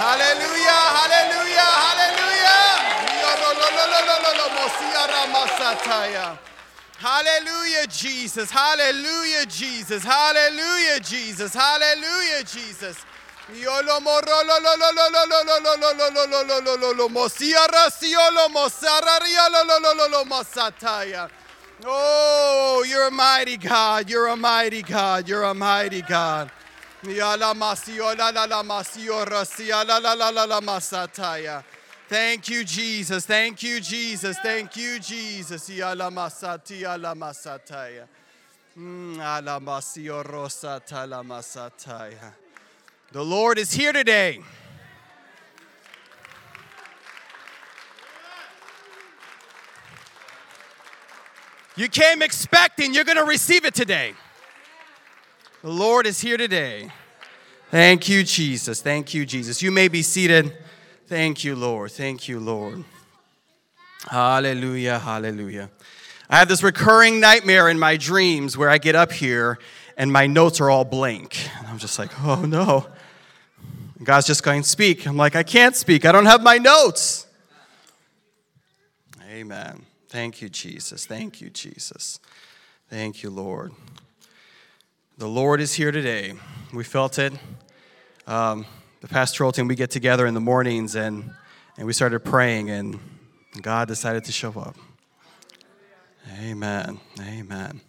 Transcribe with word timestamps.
Hallelujah, 0.00 0.80
hallelujah, 0.96 1.70
hallelujah. 1.84 2.20
Hallelujah, 6.98 7.86
Jesus. 7.86 8.50
Hallelujah, 8.50 9.46
Jesus. 9.46 10.04
Hallelujah, 10.04 11.00
Jesus. 11.00 11.54
Hallelujah, 11.54 12.44
Jesus. 12.44 12.98
Oh, 21.86 22.84
you're 22.86 23.06
a 23.06 23.10
mighty 23.10 23.56
God. 23.56 24.10
You're 24.10 24.28
a 24.28 24.36
mighty 24.36 24.82
God. 24.82 25.26
You're 25.28 25.44
a 25.44 25.54
mighty 25.54 26.02
God. 26.02 26.50
Thank 32.10 32.50
you, 32.50 32.62
Jesus. 32.62 33.24
Thank 33.24 33.62
you, 33.62 33.80
Jesus. 33.80 34.36
Thank 34.42 34.76
you, 34.76 34.98
Jesus. 34.98 35.68
Mm, 38.76 39.18
the 43.12 43.24
Lord 43.24 43.58
is 43.58 43.72
here 43.72 43.94
today. 43.94 44.40
You 51.76 51.88
came 51.88 52.20
expecting, 52.20 52.92
you're 52.92 53.04
going 53.04 53.16
to 53.16 53.24
receive 53.24 53.64
it 53.64 53.74
today. 53.74 54.12
The 55.62 55.70
Lord 55.70 56.06
is 56.06 56.20
here 56.20 56.38
today. 56.38 56.88
Thank 57.70 58.08
you, 58.08 58.24
Jesus. 58.24 58.80
Thank 58.80 59.12
you, 59.12 59.26
Jesus. 59.26 59.60
You 59.60 59.70
may 59.70 59.88
be 59.88 60.00
seated. 60.00 60.56
Thank 61.06 61.44
you, 61.44 61.54
Lord. 61.54 61.92
Thank 61.92 62.28
you, 62.28 62.40
Lord. 62.40 62.82
Hallelujah. 64.08 64.98
Hallelujah. 64.98 65.70
I 66.30 66.38
have 66.38 66.48
this 66.48 66.62
recurring 66.62 67.20
nightmare 67.20 67.68
in 67.68 67.78
my 67.78 67.98
dreams 67.98 68.56
where 68.56 68.70
I 68.70 68.78
get 68.78 68.94
up 68.94 69.12
here 69.12 69.58
and 69.98 70.10
my 70.10 70.26
notes 70.26 70.62
are 70.62 70.70
all 70.70 70.86
blank. 70.86 71.46
And 71.58 71.66
I'm 71.66 71.76
just 71.76 71.98
like, 71.98 72.10
oh 72.22 72.40
no. 72.40 72.86
And 73.98 74.06
God's 74.06 74.26
just 74.26 74.42
going, 74.42 74.62
speak. 74.62 75.06
I'm 75.06 75.18
like, 75.18 75.36
I 75.36 75.42
can't 75.42 75.76
speak. 75.76 76.06
I 76.06 76.12
don't 76.12 76.24
have 76.24 76.42
my 76.42 76.56
notes. 76.56 77.26
Amen. 79.28 79.84
Thank 80.08 80.40
you, 80.40 80.48
Jesus. 80.48 81.04
Thank 81.04 81.42
you, 81.42 81.50
Jesus. 81.50 82.18
Thank 82.88 83.22
you, 83.22 83.28
Lord. 83.28 83.72
The 85.20 85.28
Lord 85.28 85.60
is 85.60 85.74
here 85.74 85.92
today. 85.92 86.32
We 86.72 86.82
felt 86.82 87.18
it. 87.18 87.34
Um, 88.26 88.64
the 89.02 89.06
pastoral 89.06 89.52
team, 89.52 89.68
we 89.68 89.74
get 89.74 89.90
together 89.90 90.26
in 90.26 90.32
the 90.32 90.40
mornings 90.40 90.94
and, 90.94 91.30
and 91.76 91.86
we 91.86 91.92
started 91.92 92.20
praying, 92.20 92.70
and 92.70 92.98
God 93.60 93.86
decided 93.86 94.24
to 94.24 94.32
show 94.32 94.48
up. 94.58 94.76
Amen. 96.40 96.98
Amen. 97.20 97.82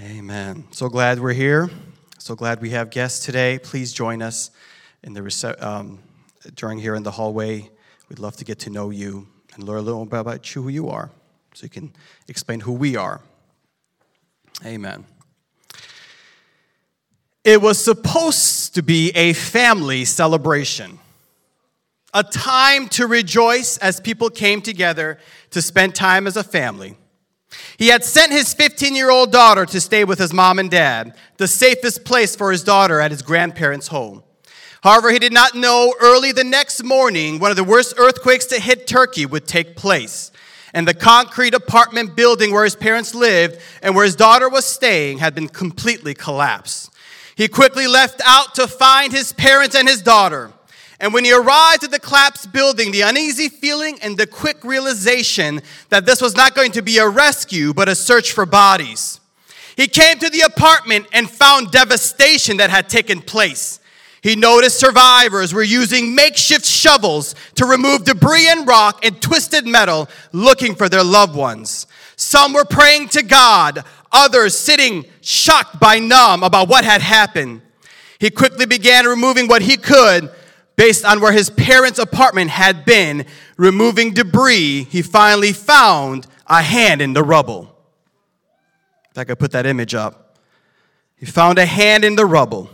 Amen. 0.00 0.64
So 0.70 0.88
glad 0.88 1.20
we're 1.20 1.34
here. 1.34 1.68
So 2.16 2.34
glad 2.34 2.62
we 2.62 2.70
have 2.70 2.88
guests 2.88 3.26
today. 3.26 3.58
Please 3.58 3.92
join 3.92 4.22
us 4.22 4.50
in 5.02 5.12
the 5.12 5.56
um, 5.60 5.98
during 6.54 6.78
here 6.78 6.94
in 6.94 7.02
the 7.02 7.10
hallway. 7.10 7.68
We'd 8.08 8.18
love 8.18 8.34
to 8.38 8.46
get 8.46 8.60
to 8.60 8.70
know 8.70 8.88
you 8.88 9.28
and 9.52 9.62
learn 9.62 9.76
a 9.76 9.82
little 9.82 10.06
bit 10.06 10.20
about 10.20 10.54
you, 10.54 10.62
who 10.62 10.70
you 10.70 10.88
are, 10.88 11.10
so 11.52 11.64
you 11.64 11.68
can 11.68 11.92
explain 12.28 12.60
who 12.60 12.72
we 12.72 12.96
are. 12.96 13.20
Amen. 14.64 15.04
It 17.44 17.62
was 17.62 17.82
supposed 17.82 18.74
to 18.74 18.82
be 18.82 19.10
a 19.10 19.32
family 19.32 20.04
celebration, 20.04 20.98
a 22.12 22.22
time 22.22 22.88
to 22.90 23.06
rejoice 23.06 23.78
as 23.78 24.00
people 24.00 24.28
came 24.28 24.60
together 24.60 25.18
to 25.50 25.62
spend 25.62 25.94
time 25.94 26.26
as 26.26 26.36
a 26.36 26.44
family. 26.44 26.96
He 27.78 27.88
had 27.88 28.04
sent 28.04 28.32
his 28.32 28.52
15 28.54 28.94
year 28.94 29.10
old 29.10 29.32
daughter 29.32 29.64
to 29.66 29.80
stay 29.80 30.04
with 30.04 30.18
his 30.18 30.32
mom 30.32 30.58
and 30.58 30.70
dad, 30.70 31.14
the 31.38 31.48
safest 31.48 32.04
place 32.04 32.36
for 32.36 32.52
his 32.52 32.64
daughter 32.64 33.00
at 33.00 33.10
his 33.10 33.22
grandparents' 33.22 33.88
home. 33.88 34.22
However, 34.82 35.10
he 35.10 35.18
did 35.18 35.32
not 35.32 35.54
know 35.54 35.94
early 36.00 36.32
the 36.32 36.44
next 36.44 36.82
morning 36.84 37.38
one 37.38 37.50
of 37.50 37.56
the 37.56 37.64
worst 37.64 37.94
earthquakes 37.98 38.46
to 38.46 38.60
hit 38.60 38.86
Turkey 38.86 39.26
would 39.26 39.46
take 39.46 39.76
place. 39.76 40.30
And 40.74 40.86
the 40.86 40.94
concrete 40.94 41.54
apartment 41.54 42.14
building 42.14 42.52
where 42.52 42.64
his 42.64 42.76
parents 42.76 43.14
lived 43.14 43.58
and 43.82 43.94
where 43.94 44.04
his 44.04 44.14
daughter 44.14 44.48
was 44.48 44.66
staying 44.66 45.18
had 45.18 45.34
been 45.34 45.48
completely 45.48 46.14
collapsed. 46.14 46.90
He 47.38 47.46
quickly 47.46 47.86
left 47.86 48.20
out 48.24 48.56
to 48.56 48.66
find 48.66 49.12
his 49.12 49.32
parents 49.32 49.76
and 49.76 49.88
his 49.88 50.02
daughter. 50.02 50.50
And 50.98 51.14
when 51.14 51.24
he 51.24 51.32
arrived 51.32 51.84
at 51.84 51.92
the 51.92 52.00
collapsed 52.00 52.50
building, 52.52 52.90
the 52.90 53.02
uneasy 53.02 53.48
feeling 53.48 53.96
and 54.02 54.18
the 54.18 54.26
quick 54.26 54.64
realization 54.64 55.62
that 55.90 56.04
this 56.04 56.20
was 56.20 56.34
not 56.34 56.56
going 56.56 56.72
to 56.72 56.82
be 56.82 56.98
a 56.98 57.08
rescue, 57.08 57.72
but 57.72 57.88
a 57.88 57.94
search 57.94 58.32
for 58.32 58.44
bodies. 58.44 59.20
He 59.76 59.86
came 59.86 60.18
to 60.18 60.28
the 60.28 60.40
apartment 60.40 61.06
and 61.12 61.30
found 61.30 61.70
devastation 61.70 62.56
that 62.56 62.70
had 62.70 62.88
taken 62.88 63.20
place. 63.22 63.78
He 64.20 64.34
noticed 64.34 64.80
survivors 64.80 65.54
were 65.54 65.62
using 65.62 66.16
makeshift 66.16 66.66
shovels 66.66 67.36
to 67.54 67.66
remove 67.66 68.02
debris 68.02 68.48
and 68.48 68.66
rock 68.66 69.04
and 69.04 69.22
twisted 69.22 69.64
metal 69.64 70.08
looking 70.32 70.74
for 70.74 70.88
their 70.88 71.04
loved 71.04 71.36
ones. 71.36 71.86
Some 72.16 72.52
were 72.52 72.64
praying 72.64 73.10
to 73.10 73.22
God, 73.22 73.84
others 74.12 74.56
sitting 74.56 75.04
shocked 75.20 75.80
by 75.80 75.98
numb 75.98 76.42
about 76.42 76.68
what 76.68 76.84
had 76.84 77.00
happened. 77.00 77.62
He 78.18 78.30
quickly 78.30 78.66
began 78.66 79.06
removing 79.06 79.48
what 79.48 79.62
he 79.62 79.76
could 79.76 80.30
based 80.76 81.04
on 81.04 81.20
where 81.20 81.32
his 81.32 81.50
parents' 81.50 81.98
apartment 81.98 82.50
had 82.50 82.84
been, 82.84 83.26
removing 83.56 84.14
debris. 84.14 84.84
He 84.84 85.02
finally 85.02 85.52
found 85.52 86.26
a 86.46 86.62
hand 86.62 87.02
in 87.02 87.12
the 87.12 87.22
rubble. 87.22 87.74
If 89.10 89.18
I 89.18 89.24
could 89.24 89.38
put 89.38 89.52
that 89.52 89.66
image 89.66 89.94
up. 89.94 90.36
He 91.16 91.26
found 91.26 91.58
a 91.58 91.66
hand 91.66 92.04
in 92.04 92.14
the 92.14 92.24
rubble. 92.24 92.70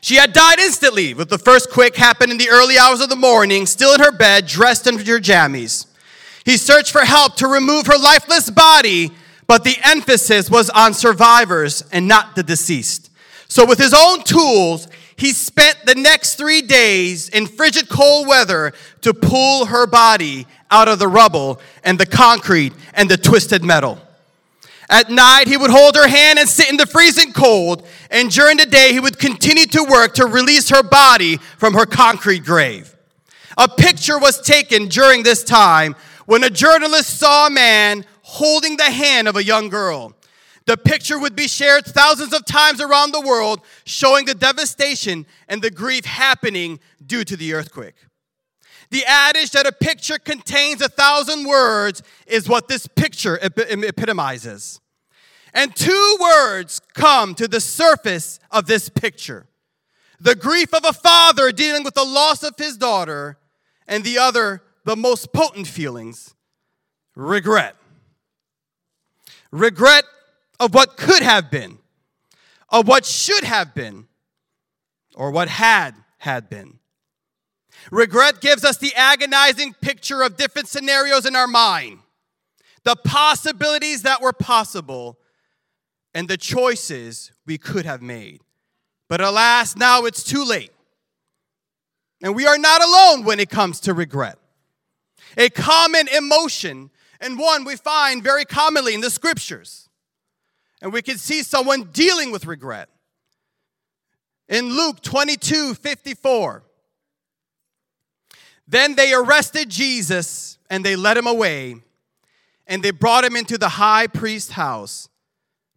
She 0.00 0.16
had 0.16 0.32
died 0.32 0.58
instantly, 0.58 1.14
with 1.14 1.28
the 1.28 1.38
first 1.38 1.70
quake 1.70 1.94
happened 1.94 2.32
in 2.32 2.38
the 2.38 2.48
early 2.48 2.78
hours 2.78 3.00
of 3.00 3.10
the 3.10 3.16
morning, 3.16 3.66
still 3.66 3.94
in 3.94 4.00
her 4.00 4.12
bed, 4.12 4.46
dressed 4.46 4.86
in 4.86 4.98
her 4.98 5.20
jammies. 5.20 5.86
He 6.44 6.56
searched 6.56 6.90
for 6.90 7.04
help 7.04 7.36
to 7.36 7.46
remove 7.46 7.86
her 7.86 7.98
lifeless 7.98 8.50
body, 8.50 9.12
but 9.50 9.64
the 9.64 9.76
emphasis 9.82 10.48
was 10.48 10.70
on 10.70 10.94
survivors 10.94 11.82
and 11.90 12.06
not 12.06 12.36
the 12.36 12.42
deceased. 12.44 13.10
So, 13.48 13.66
with 13.66 13.80
his 13.80 13.92
own 13.92 14.22
tools, 14.22 14.86
he 15.16 15.32
spent 15.32 15.76
the 15.84 15.96
next 15.96 16.36
three 16.36 16.62
days 16.62 17.28
in 17.28 17.48
frigid 17.48 17.88
cold 17.88 18.28
weather 18.28 18.72
to 19.00 19.12
pull 19.12 19.64
her 19.64 19.88
body 19.88 20.46
out 20.70 20.86
of 20.86 21.00
the 21.00 21.08
rubble 21.08 21.60
and 21.82 21.98
the 21.98 22.06
concrete 22.06 22.72
and 22.94 23.10
the 23.10 23.16
twisted 23.16 23.64
metal. 23.64 23.98
At 24.88 25.10
night, 25.10 25.48
he 25.48 25.56
would 25.56 25.72
hold 25.72 25.96
her 25.96 26.06
hand 26.06 26.38
and 26.38 26.48
sit 26.48 26.70
in 26.70 26.76
the 26.76 26.86
freezing 26.86 27.32
cold, 27.32 27.84
and 28.08 28.30
during 28.30 28.56
the 28.56 28.66
day, 28.66 28.92
he 28.92 29.00
would 29.00 29.18
continue 29.18 29.66
to 29.66 29.82
work 29.82 30.14
to 30.14 30.26
release 30.26 30.68
her 30.68 30.84
body 30.84 31.38
from 31.58 31.74
her 31.74 31.86
concrete 31.86 32.44
grave. 32.44 32.94
A 33.58 33.66
picture 33.66 34.20
was 34.20 34.40
taken 34.40 34.86
during 34.86 35.24
this 35.24 35.42
time 35.42 35.96
when 36.26 36.44
a 36.44 36.50
journalist 36.50 37.18
saw 37.18 37.48
a 37.48 37.50
man 37.50 38.04
holding 38.30 38.76
the 38.76 38.84
hand 38.84 39.26
of 39.26 39.36
a 39.36 39.42
young 39.42 39.68
girl. 39.68 40.14
The 40.66 40.76
picture 40.76 41.18
would 41.18 41.34
be 41.34 41.48
shared 41.48 41.84
thousands 41.84 42.32
of 42.32 42.44
times 42.44 42.80
around 42.80 43.12
the 43.12 43.20
world, 43.20 43.60
showing 43.84 44.24
the 44.24 44.34
devastation 44.34 45.26
and 45.48 45.60
the 45.60 45.70
grief 45.70 46.04
happening 46.04 46.78
due 47.04 47.24
to 47.24 47.36
the 47.36 47.54
earthquake. 47.54 47.96
The 48.90 49.04
adage 49.04 49.50
that 49.50 49.66
a 49.66 49.72
picture 49.72 50.18
contains 50.18 50.80
a 50.80 50.88
thousand 50.88 51.44
words 51.44 52.02
is 52.26 52.48
what 52.48 52.68
this 52.68 52.86
picture 52.86 53.38
epitomizes. 53.42 54.80
And 55.52 55.74
two 55.74 56.16
words 56.20 56.80
come 56.94 57.34
to 57.34 57.48
the 57.48 57.60
surface 57.60 58.38
of 58.50 58.66
this 58.66 58.88
picture 58.88 59.46
the 60.20 60.34
grief 60.34 60.74
of 60.74 60.84
a 60.84 60.92
father 60.92 61.50
dealing 61.50 61.82
with 61.82 61.94
the 61.94 62.04
loss 62.04 62.42
of 62.42 62.54
his 62.58 62.76
daughter, 62.76 63.38
and 63.88 64.04
the 64.04 64.18
other, 64.18 64.62
the 64.84 64.94
most 64.94 65.32
potent 65.32 65.66
feelings 65.66 66.34
regret. 67.16 67.74
Regret 69.52 70.04
of 70.58 70.74
what 70.74 70.96
could 70.96 71.22
have 71.22 71.50
been, 71.50 71.78
of 72.68 72.86
what 72.86 73.04
should 73.04 73.44
have 73.44 73.74
been, 73.74 74.06
or 75.14 75.30
what 75.30 75.48
had 75.48 75.94
had 76.18 76.48
been. 76.48 76.78
Regret 77.90 78.40
gives 78.40 78.64
us 78.64 78.76
the 78.76 78.94
agonizing 78.94 79.74
picture 79.80 80.22
of 80.22 80.36
different 80.36 80.68
scenarios 80.68 81.26
in 81.26 81.34
our 81.34 81.46
mind, 81.46 81.98
the 82.84 82.96
possibilities 82.96 84.02
that 84.02 84.20
were 84.20 84.32
possible, 84.32 85.18
and 86.14 86.28
the 86.28 86.36
choices 86.36 87.32
we 87.46 87.58
could 87.58 87.86
have 87.86 88.02
made. 88.02 88.40
But 89.08 89.20
alas, 89.20 89.76
now 89.76 90.04
it's 90.04 90.22
too 90.22 90.44
late. 90.44 90.72
And 92.22 92.34
we 92.34 92.46
are 92.46 92.58
not 92.58 92.82
alone 92.82 93.24
when 93.24 93.40
it 93.40 93.48
comes 93.48 93.80
to 93.80 93.94
regret. 93.94 94.38
A 95.36 95.48
common 95.48 96.06
emotion, 96.08 96.90
and 97.20 97.38
one 97.38 97.64
we 97.64 97.76
find 97.76 98.22
very 98.22 98.44
commonly 98.44 98.94
in 98.94 99.00
the 99.00 99.10
scriptures. 99.10 99.88
And 100.82 100.92
we 100.92 101.02
can 101.02 101.18
see 101.18 101.42
someone 101.42 101.90
dealing 101.92 102.32
with 102.32 102.46
regret. 102.46 102.88
In 104.48 104.70
Luke 104.70 105.00
22 105.02 105.74
54, 105.74 106.64
then 108.66 108.94
they 108.94 109.12
arrested 109.12 109.68
Jesus 109.68 110.58
and 110.70 110.84
they 110.84 110.96
led 110.96 111.16
him 111.16 111.26
away 111.26 111.76
and 112.66 112.82
they 112.82 112.92
brought 112.92 113.24
him 113.24 113.36
into 113.36 113.58
the 113.58 113.68
high 113.68 114.06
priest's 114.06 114.52
house. 114.52 115.08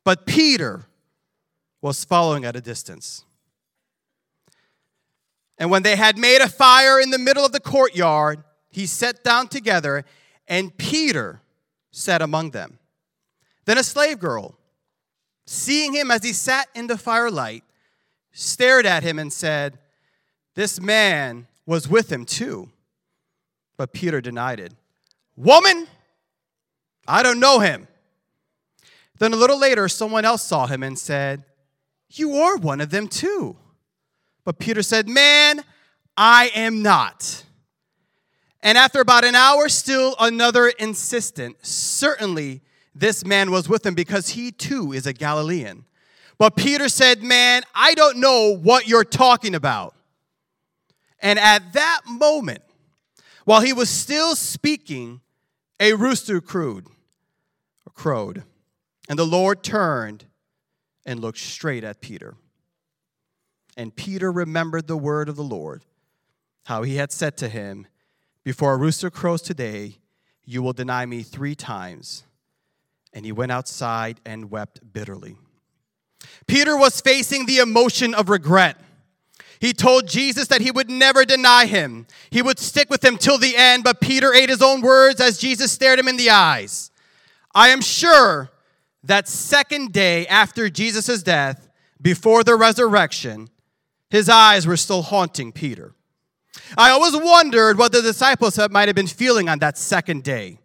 But 0.03 0.25
Peter 0.25 0.85
was 1.81 2.05
following 2.05 2.45
at 2.45 2.55
a 2.55 2.61
distance. 2.61 3.25
And 5.57 5.69
when 5.71 5.83
they 5.83 5.95
had 5.95 6.17
made 6.17 6.41
a 6.41 6.49
fire 6.49 6.99
in 6.99 7.09
the 7.09 7.17
middle 7.17 7.45
of 7.45 7.51
the 7.51 7.59
courtyard, 7.59 8.43
he 8.69 8.85
sat 8.85 9.23
down 9.23 9.47
together, 9.47 10.03
and 10.53 10.77
Peter 10.77 11.41
sat 11.89 12.21
among 12.21 12.51
them. 12.51 12.77
Then 13.65 13.79
a 13.79 13.83
slave 13.83 14.19
girl, 14.19 14.53
seeing 15.47 15.93
him 15.93 16.11
as 16.11 16.23
he 16.23 16.31
sat 16.31 16.67
in 16.75 16.85
the 16.85 16.95
firelight, 16.95 17.63
stared 18.33 18.85
at 18.85 19.01
him 19.01 19.17
and 19.17 19.33
said, 19.33 19.79
This 20.53 20.79
man 20.79 21.47
was 21.65 21.89
with 21.89 22.11
him 22.11 22.23
too. 22.23 22.69
But 23.77 23.93
Peter 23.93 24.21
denied 24.21 24.59
it. 24.59 24.73
Woman, 25.35 25.87
I 27.07 27.23
don't 27.23 27.39
know 27.39 27.57
him. 27.57 27.87
Then 29.17 29.33
a 29.33 29.37
little 29.37 29.59
later, 29.59 29.87
someone 29.87 30.23
else 30.23 30.43
saw 30.43 30.67
him 30.67 30.83
and 30.83 30.99
said, 30.99 31.45
You 32.11 32.35
are 32.35 32.57
one 32.57 32.79
of 32.79 32.91
them 32.91 33.07
too. 33.07 33.55
But 34.43 34.59
Peter 34.59 34.83
said, 34.83 35.09
Man, 35.09 35.63
I 36.15 36.51
am 36.53 36.83
not. 36.83 37.43
And 38.63 38.77
after 38.77 39.01
about 39.01 39.25
an 39.25 39.35
hour, 39.35 39.67
still 39.67 40.15
another 40.19 40.69
insistent, 40.69 41.57
Certainly 41.65 42.61
this 42.95 43.25
man 43.25 43.51
was 43.51 43.67
with 43.67 43.85
him 43.85 43.93
because 43.93 44.29
he 44.29 44.51
too 44.51 44.93
is 44.93 45.05
a 45.05 45.13
Galilean. 45.13 45.85
But 46.37 46.55
Peter 46.55 46.87
said, 46.87 47.21
Man, 47.21 47.63
I 47.75 47.93
don't 47.93 48.17
know 48.17 48.55
what 48.55 48.87
you're 48.87 49.03
talking 49.03 49.53
about. 49.53 49.95
And 51.19 51.37
at 51.39 51.73
that 51.73 52.01
moment, 52.07 52.61
while 53.45 53.61
he 53.61 53.73
was 53.73 53.89
still 53.89 54.35
speaking, 54.35 55.21
a 55.79 55.93
rooster 55.93 56.39
crowed, 56.39 56.87
or 57.85 57.93
crowed, 57.93 58.43
and 59.09 59.19
the 59.19 59.25
Lord 59.25 59.63
turned 59.63 60.25
and 61.05 61.19
looked 61.19 61.39
straight 61.39 61.83
at 61.83 61.99
Peter. 61.99 62.35
And 63.75 63.95
Peter 63.95 64.31
remembered 64.31 64.87
the 64.87 64.97
word 64.97 65.27
of 65.27 65.35
the 65.35 65.43
Lord, 65.43 65.83
how 66.65 66.83
he 66.83 66.95
had 66.95 67.11
said 67.11 67.35
to 67.37 67.49
him, 67.49 67.87
Before 68.43 68.73
a 68.73 68.77
rooster 68.77 69.09
crows 69.09 69.41
today, 69.41 69.99
you 70.45 70.61
will 70.61 70.73
deny 70.73 71.05
me 71.05 71.23
three 71.23 71.55
times. 71.55 72.23
And 73.13 73.25
he 73.25 73.31
went 73.31 73.51
outside 73.51 74.19
and 74.25 74.51
wept 74.51 74.93
bitterly. 74.93 75.37
Peter 76.47 76.75
was 76.77 76.99
facing 76.99 77.45
the 77.45 77.59
emotion 77.59 78.13
of 78.13 78.29
regret. 78.29 78.77
He 79.59 79.71
told 79.71 80.07
Jesus 80.07 80.47
that 80.47 80.61
he 80.61 80.71
would 80.71 80.89
never 80.89 81.23
deny 81.23 81.65
him. 81.65 82.05
He 82.31 82.41
would 82.41 82.59
stick 82.59 82.89
with 82.89 83.03
him 83.03 83.17
till 83.17 83.37
the 83.37 83.55
end, 83.55 83.83
but 83.83 84.01
Peter 84.01 84.33
ate 84.33 84.49
his 84.49 84.61
own 84.61 84.81
words 84.81 85.21
as 85.21 85.37
Jesus 85.37 85.71
stared 85.71 85.99
him 85.99 86.07
in 86.07 86.17
the 86.17 86.31
eyes. 86.31 86.91
I 87.55 87.69
am 87.69 87.81
sure 87.81 88.49
that 89.03 89.27
second 89.27 89.93
day 89.93 90.27
after 90.27 90.69
Jesus' 90.69 91.23
death, 91.23 91.69
before 92.01 92.43
the 92.43 92.55
resurrection, 92.55 93.49
his 94.09 94.27
eyes 94.27 94.67
were 94.67 94.75
still 94.75 95.01
haunting 95.01 95.51
Peter. 95.53 95.93
I 96.77 96.91
always 96.91 97.15
wondered 97.15 97.77
what 97.77 97.91
the 97.91 98.01
disciples 98.01 98.59
might 98.69 98.87
have 98.87 98.95
been 98.95 99.07
feeling 99.07 99.49
on 99.49 99.59
that 99.59 99.77
second 99.77 100.23
day. 100.23 100.59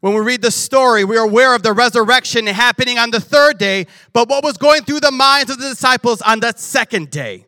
When 0.00 0.14
we 0.14 0.20
read 0.20 0.42
the 0.42 0.50
story, 0.50 1.04
we 1.04 1.16
are 1.16 1.24
aware 1.24 1.54
of 1.54 1.62
the 1.62 1.72
resurrection 1.72 2.46
happening 2.46 2.98
on 2.98 3.10
the 3.10 3.20
third 3.20 3.58
day, 3.58 3.86
but 4.12 4.28
what 4.28 4.44
was 4.44 4.56
going 4.56 4.82
through 4.82 5.00
the 5.00 5.10
minds 5.10 5.50
of 5.50 5.58
the 5.58 5.70
disciples 5.70 6.20
on 6.22 6.40
that 6.40 6.58
second 6.60 7.10
day? 7.10 7.46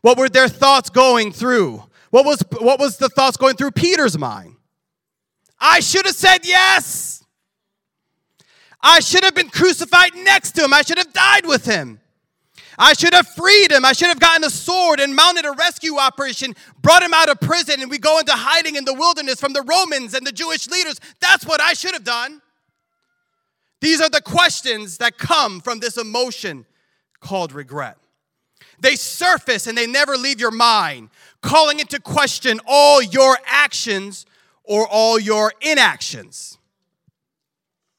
What 0.00 0.18
were 0.18 0.28
their 0.28 0.48
thoughts 0.48 0.90
going 0.90 1.30
through? 1.30 1.84
What 2.10 2.24
was, 2.24 2.42
what 2.58 2.80
was 2.80 2.96
the 2.96 3.08
thoughts 3.08 3.36
going 3.36 3.56
through 3.56 3.72
Peter's 3.72 4.18
mind? 4.18 4.56
I 5.60 5.80
should 5.80 6.06
have 6.06 6.14
said 6.14 6.38
yes. 6.44 7.22
I 8.82 9.00
should 9.00 9.24
have 9.24 9.34
been 9.34 9.50
crucified 9.50 10.14
next 10.14 10.52
to 10.52 10.64
him. 10.64 10.72
I 10.72 10.82
should 10.82 10.98
have 10.98 11.12
died 11.12 11.44
with 11.44 11.66
him. 11.66 12.00
I 12.82 12.94
should 12.94 13.12
have 13.12 13.28
freed 13.28 13.70
him. 13.70 13.84
I 13.84 13.92
should 13.92 14.08
have 14.08 14.18
gotten 14.18 14.42
a 14.42 14.48
sword 14.48 15.00
and 15.00 15.14
mounted 15.14 15.44
a 15.44 15.52
rescue 15.52 15.98
operation, 15.98 16.56
brought 16.80 17.02
him 17.02 17.12
out 17.12 17.28
of 17.28 17.38
prison, 17.38 17.82
and 17.82 17.90
we 17.90 17.98
go 17.98 18.18
into 18.18 18.32
hiding 18.32 18.74
in 18.74 18.86
the 18.86 18.94
wilderness 18.94 19.38
from 19.38 19.52
the 19.52 19.60
Romans 19.60 20.14
and 20.14 20.26
the 20.26 20.32
Jewish 20.32 20.66
leaders. 20.66 20.98
That's 21.20 21.44
what 21.44 21.60
I 21.60 21.74
should 21.74 21.92
have 21.92 22.04
done. 22.04 22.40
These 23.82 24.00
are 24.00 24.08
the 24.08 24.22
questions 24.22 24.96
that 24.96 25.18
come 25.18 25.60
from 25.60 25.80
this 25.80 25.98
emotion 25.98 26.64
called 27.20 27.52
regret. 27.52 27.98
They 28.80 28.96
surface 28.96 29.66
and 29.66 29.76
they 29.76 29.86
never 29.86 30.16
leave 30.16 30.40
your 30.40 30.50
mind, 30.50 31.10
calling 31.42 31.80
into 31.80 32.00
question 32.00 32.60
all 32.66 33.02
your 33.02 33.36
actions 33.44 34.24
or 34.64 34.88
all 34.88 35.18
your 35.18 35.52
inactions. 35.60 36.56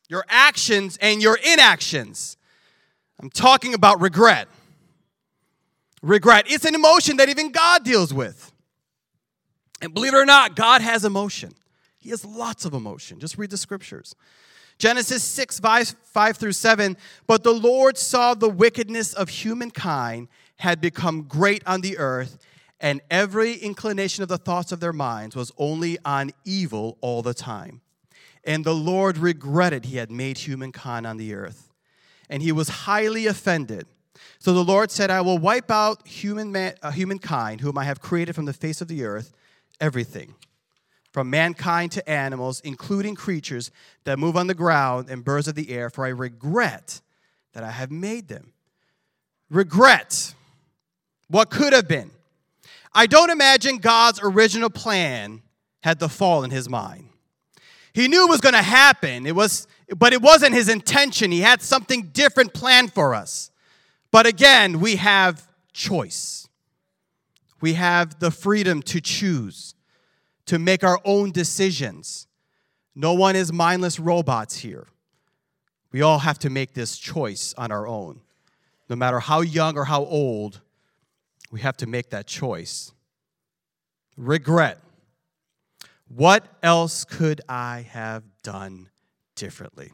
Your 0.09 0.25
actions 0.27 0.97
and 0.99 1.21
your 1.21 1.35
inactions. 1.35 2.35
I'm 3.21 3.29
talking 3.29 3.75
about 3.75 4.01
regret. 4.01 4.47
Regret. 6.01 6.45
It's 6.47 6.65
an 6.65 6.75
emotion 6.75 7.17
that 7.17 7.29
even 7.29 7.51
God 7.51 7.83
deals 7.83 8.13
with. 8.13 8.51
And 9.81 9.93
believe 9.93 10.13
it 10.13 10.17
or 10.17 10.25
not, 10.25 10.55
God 10.55 10.81
has 10.81 11.05
emotion. 11.05 11.53
He 11.97 12.09
has 12.09 12.25
lots 12.25 12.65
of 12.65 12.73
emotion. 12.73 13.19
Just 13.19 13.37
read 13.37 13.49
the 13.49 13.57
scriptures. 13.57 14.15
Genesis 14.77 15.23
6, 15.23 15.59
5, 15.59 15.95
5 16.03 16.37
through 16.37 16.51
7. 16.53 16.97
But 17.27 17.43
the 17.43 17.53
Lord 17.53 17.97
saw 17.97 18.33
the 18.33 18.49
wickedness 18.49 19.13
of 19.13 19.29
humankind 19.29 20.27
had 20.57 20.81
become 20.81 21.23
great 21.23 21.63
on 21.65 21.81
the 21.81 21.97
earth, 21.97 22.37
and 22.79 23.01
every 23.09 23.53
inclination 23.53 24.21
of 24.23 24.29
the 24.29 24.37
thoughts 24.37 24.71
of 24.71 24.79
their 24.79 24.93
minds 24.93 25.35
was 25.35 25.51
only 25.57 25.97
on 26.05 26.31
evil 26.45 26.97
all 27.01 27.21
the 27.21 27.33
time. 27.33 27.81
And 28.43 28.65
the 28.65 28.75
Lord 28.75 29.17
regretted 29.17 29.85
he 29.85 29.97
had 29.97 30.11
made 30.11 30.39
humankind 30.39 31.05
on 31.05 31.17
the 31.17 31.33
earth, 31.33 31.71
and 32.29 32.41
he 32.41 32.51
was 32.51 32.69
highly 32.69 33.27
offended. 33.27 33.87
So 34.41 34.53
the 34.53 34.63
Lord 34.63 34.89
said, 34.89 35.11
I 35.11 35.21
will 35.21 35.37
wipe 35.37 35.69
out 35.69 36.07
human 36.07 36.51
man, 36.51 36.73
uh, 36.81 36.89
humankind, 36.89 37.61
whom 37.61 37.77
I 37.77 37.83
have 37.83 38.01
created 38.01 38.33
from 38.33 38.45
the 38.45 38.53
face 38.53 38.81
of 38.81 38.87
the 38.87 39.03
earth, 39.03 39.35
everything, 39.79 40.33
from 41.11 41.29
mankind 41.29 41.91
to 41.91 42.09
animals, 42.09 42.59
including 42.61 43.13
creatures 43.13 43.69
that 44.03 44.17
move 44.17 44.35
on 44.35 44.47
the 44.47 44.55
ground 44.55 45.11
and 45.11 45.23
birds 45.23 45.47
of 45.47 45.53
the 45.53 45.69
air, 45.69 45.91
for 45.91 46.07
I 46.07 46.09
regret 46.09 47.01
that 47.53 47.63
I 47.63 47.69
have 47.69 47.91
made 47.91 48.29
them. 48.29 48.53
Regret 49.51 50.33
what 51.27 51.51
could 51.51 51.71
have 51.71 51.87
been. 51.87 52.09
I 52.95 53.05
don't 53.05 53.29
imagine 53.29 53.77
God's 53.77 54.19
original 54.23 54.71
plan 54.71 55.43
had 55.83 55.99
the 55.99 56.09
fall 56.09 56.43
in 56.43 56.49
his 56.49 56.67
mind. 56.67 57.09
He 57.93 58.07
knew 58.07 58.25
it 58.25 58.29
was 58.31 58.41
going 58.41 58.55
to 58.55 58.63
happen. 58.63 59.27
It 59.27 59.35
was 59.35 59.67
but 59.95 60.13
it 60.13 60.21
wasn't 60.23 60.55
his 60.55 60.67
intention. 60.67 61.29
He 61.31 61.41
had 61.41 61.61
something 61.61 62.07
different 62.07 62.55
planned 62.55 62.91
for 62.91 63.13
us. 63.13 63.50
But 64.11 64.25
again, 64.27 64.79
we 64.79 64.97
have 64.97 65.47
choice. 65.73 66.49
We 67.61 67.73
have 67.73 68.19
the 68.19 68.31
freedom 68.31 68.81
to 68.83 68.99
choose, 68.99 69.75
to 70.47 70.59
make 70.59 70.83
our 70.83 70.99
own 71.05 71.31
decisions. 71.31 72.27
No 72.93 73.13
one 73.13 73.35
is 73.35 73.53
mindless 73.53 73.99
robots 73.99 74.57
here. 74.57 74.87
We 75.91 76.01
all 76.01 76.19
have 76.19 76.39
to 76.39 76.49
make 76.49 76.73
this 76.73 76.97
choice 76.97 77.53
on 77.57 77.71
our 77.71 77.87
own. 77.87 78.21
No 78.89 78.95
matter 78.95 79.19
how 79.19 79.41
young 79.41 79.77
or 79.77 79.85
how 79.85 80.03
old, 80.05 80.61
we 81.51 81.61
have 81.61 81.77
to 81.77 81.87
make 81.87 82.09
that 82.09 82.27
choice. 82.27 82.91
Regret. 84.17 84.79
What 86.07 86.45
else 86.61 87.05
could 87.05 87.41
I 87.47 87.85
have 87.91 88.23
done 88.43 88.89
differently? 89.35 89.91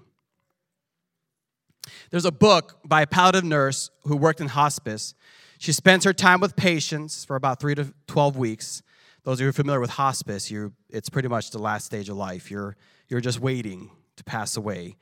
There's 2.11 2.25
a 2.25 2.31
book 2.31 2.79
by 2.85 3.01
a 3.01 3.07
palliative 3.07 3.43
nurse 3.43 3.89
who 4.03 4.15
worked 4.15 4.41
in 4.41 4.47
hospice. 4.47 5.13
She 5.57 5.71
spends 5.71 6.05
her 6.05 6.13
time 6.13 6.39
with 6.39 6.55
patients 6.55 7.25
for 7.25 7.35
about 7.35 7.59
three 7.59 7.75
to 7.75 7.93
12 8.07 8.37
weeks. 8.37 8.81
Those 9.23 9.35
of 9.35 9.39
you 9.41 9.45
who 9.45 9.49
are 9.49 9.53
familiar 9.53 9.79
with 9.79 9.91
hospice, 9.91 10.49
you 10.51 10.73
it's 10.89 11.09
pretty 11.09 11.27
much 11.27 11.51
the 11.51 11.59
last 11.59 11.85
stage 11.85 12.09
of 12.09 12.17
life. 12.17 12.49
You're, 12.49 12.77
you're 13.09 13.21
just 13.21 13.39
waiting 13.39 13.91
to 14.15 14.23
pass 14.23 14.55
away. 14.57 14.97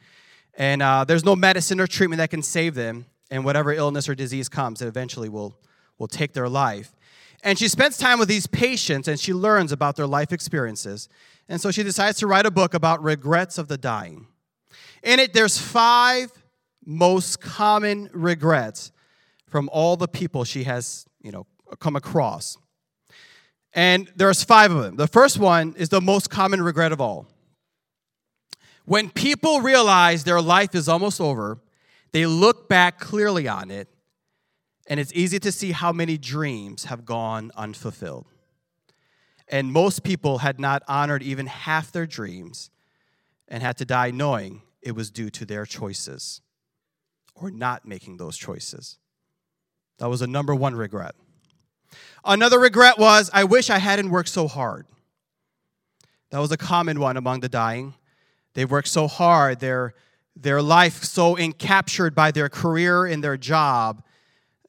And 0.58 0.82
uh, 0.82 1.04
there's 1.04 1.25
no 1.25 1.36
medicine 1.36 1.80
or 1.80 1.88
treatment 1.88 2.20
that 2.20 2.30
can 2.30 2.42
save 2.42 2.75
them. 2.75 3.06
And 3.32 3.44
whatever 3.44 3.74
illness 3.74 4.08
or 4.08 4.15
disease 4.15 4.48
comes, 4.50 4.82
it 4.82 4.88
eventually 4.88 5.30
will 5.30 5.58
will 5.98 6.08
take 6.08 6.34
their 6.34 6.50
life. 6.50 6.94
And 7.44 7.60
she 7.60 7.68
spends 7.68 7.98
time 7.98 8.18
with 8.18 8.27
these 8.27 8.48
patients 8.48 9.08
and 9.08 9.20
she 9.20 9.34
learns 9.34 9.72
about 9.72 9.96
their 9.96 10.08
life 10.08 10.32
experiences. 10.32 11.08
And 11.48 11.62
so 11.62 11.72
she 11.72 11.84
decides 11.84 12.18
to 12.20 12.27
write 12.27 12.46
a 12.46 12.51
book 12.51 12.74
about 12.74 13.04
regrets 13.04 13.58
of 13.58 13.68
the 13.68 13.77
dying. 13.77 14.27
In 15.04 15.20
it, 15.20 15.34
there's 15.34 15.58
five 15.58 16.32
most 16.86 17.42
common 17.42 18.10
regrets 18.13 18.92
from 19.48 19.70
all 19.72 19.98
the 19.98 20.08
people 20.08 20.44
she 20.44 20.63
has, 20.63 21.06
you 21.22 21.32
know, 21.32 21.46
come 21.80 21.96
across. 21.96 22.58
And 23.74 24.12
there's 24.15 24.44
five 24.44 24.72
of 24.72 24.84
them. 24.84 24.96
The 24.96 25.08
first 25.08 25.38
one 25.38 25.75
is 25.77 25.89
the 25.89 26.01
most 26.01 26.30
common 26.30 26.62
regret 26.62 26.92
of 26.92 27.01
all. 27.01 27.27
When 28.86 29.10
people 29.10 29.62
realize 29.62 30.24
their 30.24 30.42
life 30.42 30.75
is 30.75 30.88
almost 30.88 31.20
over, 31.20 31.60
they 32.12 32.25
look 32.25 32.70
back 32.70 33.00
clearly 33.00 33.48
on 33.48 33.72
it 33.72 33.89
and 34.88 35.00
it's 35.00 35.12
easy 35.13 35.39
to 35.39 35.51
see 35.51 35.72
how 35.72 35.92
many 35.92 36.18
dreams 36.18 36.86
have 36.86 37.06
gone 37.06 37.51
unfulfilled. 37.56 38.27
And 39.48 39.72
most 39.72 40.04
people 40.04 40.39
had 40.39 40.60
not 40.60 40.84
honored 40.88 41.24
even 41.24 41.48
half 41.48 41.92
their 41.92 42.06
dreams 42.06 42.70
and 43.48 43.63
had 43.63 43.77
to 43.77 43.86
die 43.86 44.12
knowing 44.12 44.62
it 44.82 44.96
was 44.96 45.10
due 45.10 45.30
to 45.32 45.46
their 45.46 45.65
choices 45.65 46.42
or 47.36 47.51
not 47.51 47.86
making 47.86 48.18
those 48.18 48.38
choices. 48.38 48.98
That 50.00 50.10
was 50.10 50.22
a 50.22 50.27
number 50.27 50.56
one 50.56 50.75
regret. 50.75 51.15
Another 52.24 52.60
regret 52.60 52.98
was, 52.98 53.30
I 53.34 53.44
wish 53.44 53.70
I 53.70 53.77
hadn't 53.77 54.10
worked 54.10 54.30
so 54.30 54.48
hard. 54.48 54.88
That 56.32 56.39
was 56.39 56.51
a 56.51 56.58
common 56.58 57.00
one 57.00 57.18
among 57.18 57.42
the 57.42 57.50
dying. 57.50 57.94
They 58.56 58.65
worked 58.65 58.88
so 58.88 59.08
hard, 59.08 59.60
their, 59.60 59.94
their 60.36 60.62
life 60.62 61.04
so 61.04 61.38
encaptured 61.38 62.15
by 62.15 62.32
their 62.32 62.50
career 62.50 63.06
and 63.06 63.24
their 63.24 63.38
job, 63.38 64.04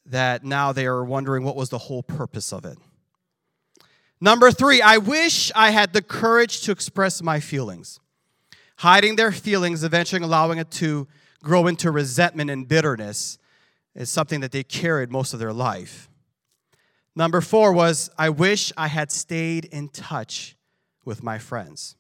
that 0.05 0.45
now 0.45 0.73
they 0.73 0.87
are 0.87 1.05
wondering 1.05 1.45
what 1.45 1.57
was 1.57 1.71
the 1.71 1.79
whole 1.79 2.03
purpose 2.03 2.53
of 2.53 2.65
it. 2.65 2.79
Number 4.21 4.51
three, 4.51 4.81
I 4.81 4.99
wish 4.99 5.51
I 5.55 5.71
had 5.71 5.93
the 5.93 6.03
courage 6.03 6.63
to 6.63 6.73
express 6.73 7.23
my 7.23 7.41
feelings. 7.41 8.01
Hiding 8.79 9.17
their 9.17 9.33
feelings, 9.33 9.83
eventually 9.83 10.23
allowing 10.23 10.59
it 10.59 10.71
to 10.73 11.09
grow 11.43 11.67
into 11.67 11.91
resentment 11.91 12.51
and 12.51 12.67
bitterness, 12.67 13.39
is 13.95 14.11
something 14.11 14.41
that 14.41 14.53
they 14.53 14.63
carried 14.63 15.11
most 15.11 15.33
of 15.33 15.39
their 15.39 15.53
life. 15.53 16.09
Number 17.15 17.41
four 17.41 17.73
was, 17.73 18.11
I 18.19 18.29
wish 18.29 18.73
I 18.77 18.89
had 18.89 19.11
stayed 19.11 19.65
in 19.67 19.89
touch 19.89 20.57
with 21.05 21.23
my 21.23 21.39
friends. 21.39 21.97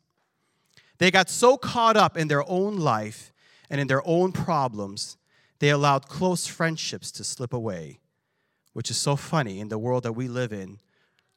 They 0.98 1.10
got 1.10 1.30
so 1.30 1.56
caught 1.56 1.96
up 1.96 2.16
in 2.16 2.28
their 2.28 2.48
own 2.48 2.76
life 2.76 3.32
and 3.70 3.80
in 3.80 3.86
their 3.86 4.06
own 4.06 4.32
problems, 4.32 5.16
they 5.58 5.70
allowed 5.70 6.08
close 6.08 6.46
friendships 6.46 7.10
to 7.12 7.24
slip 7.24 7.52
away, 7.52 8.00
which 8.72 8.90
is 8.90 8.96
so 8.96 9.16
funny 9.16 9.58
in 9.60 9.68
the 9.68 9.78
world 9.78 10.02
that 10.02 10.12
we 10.12 10.28
live 10.28 10.52
in 10.52 10.78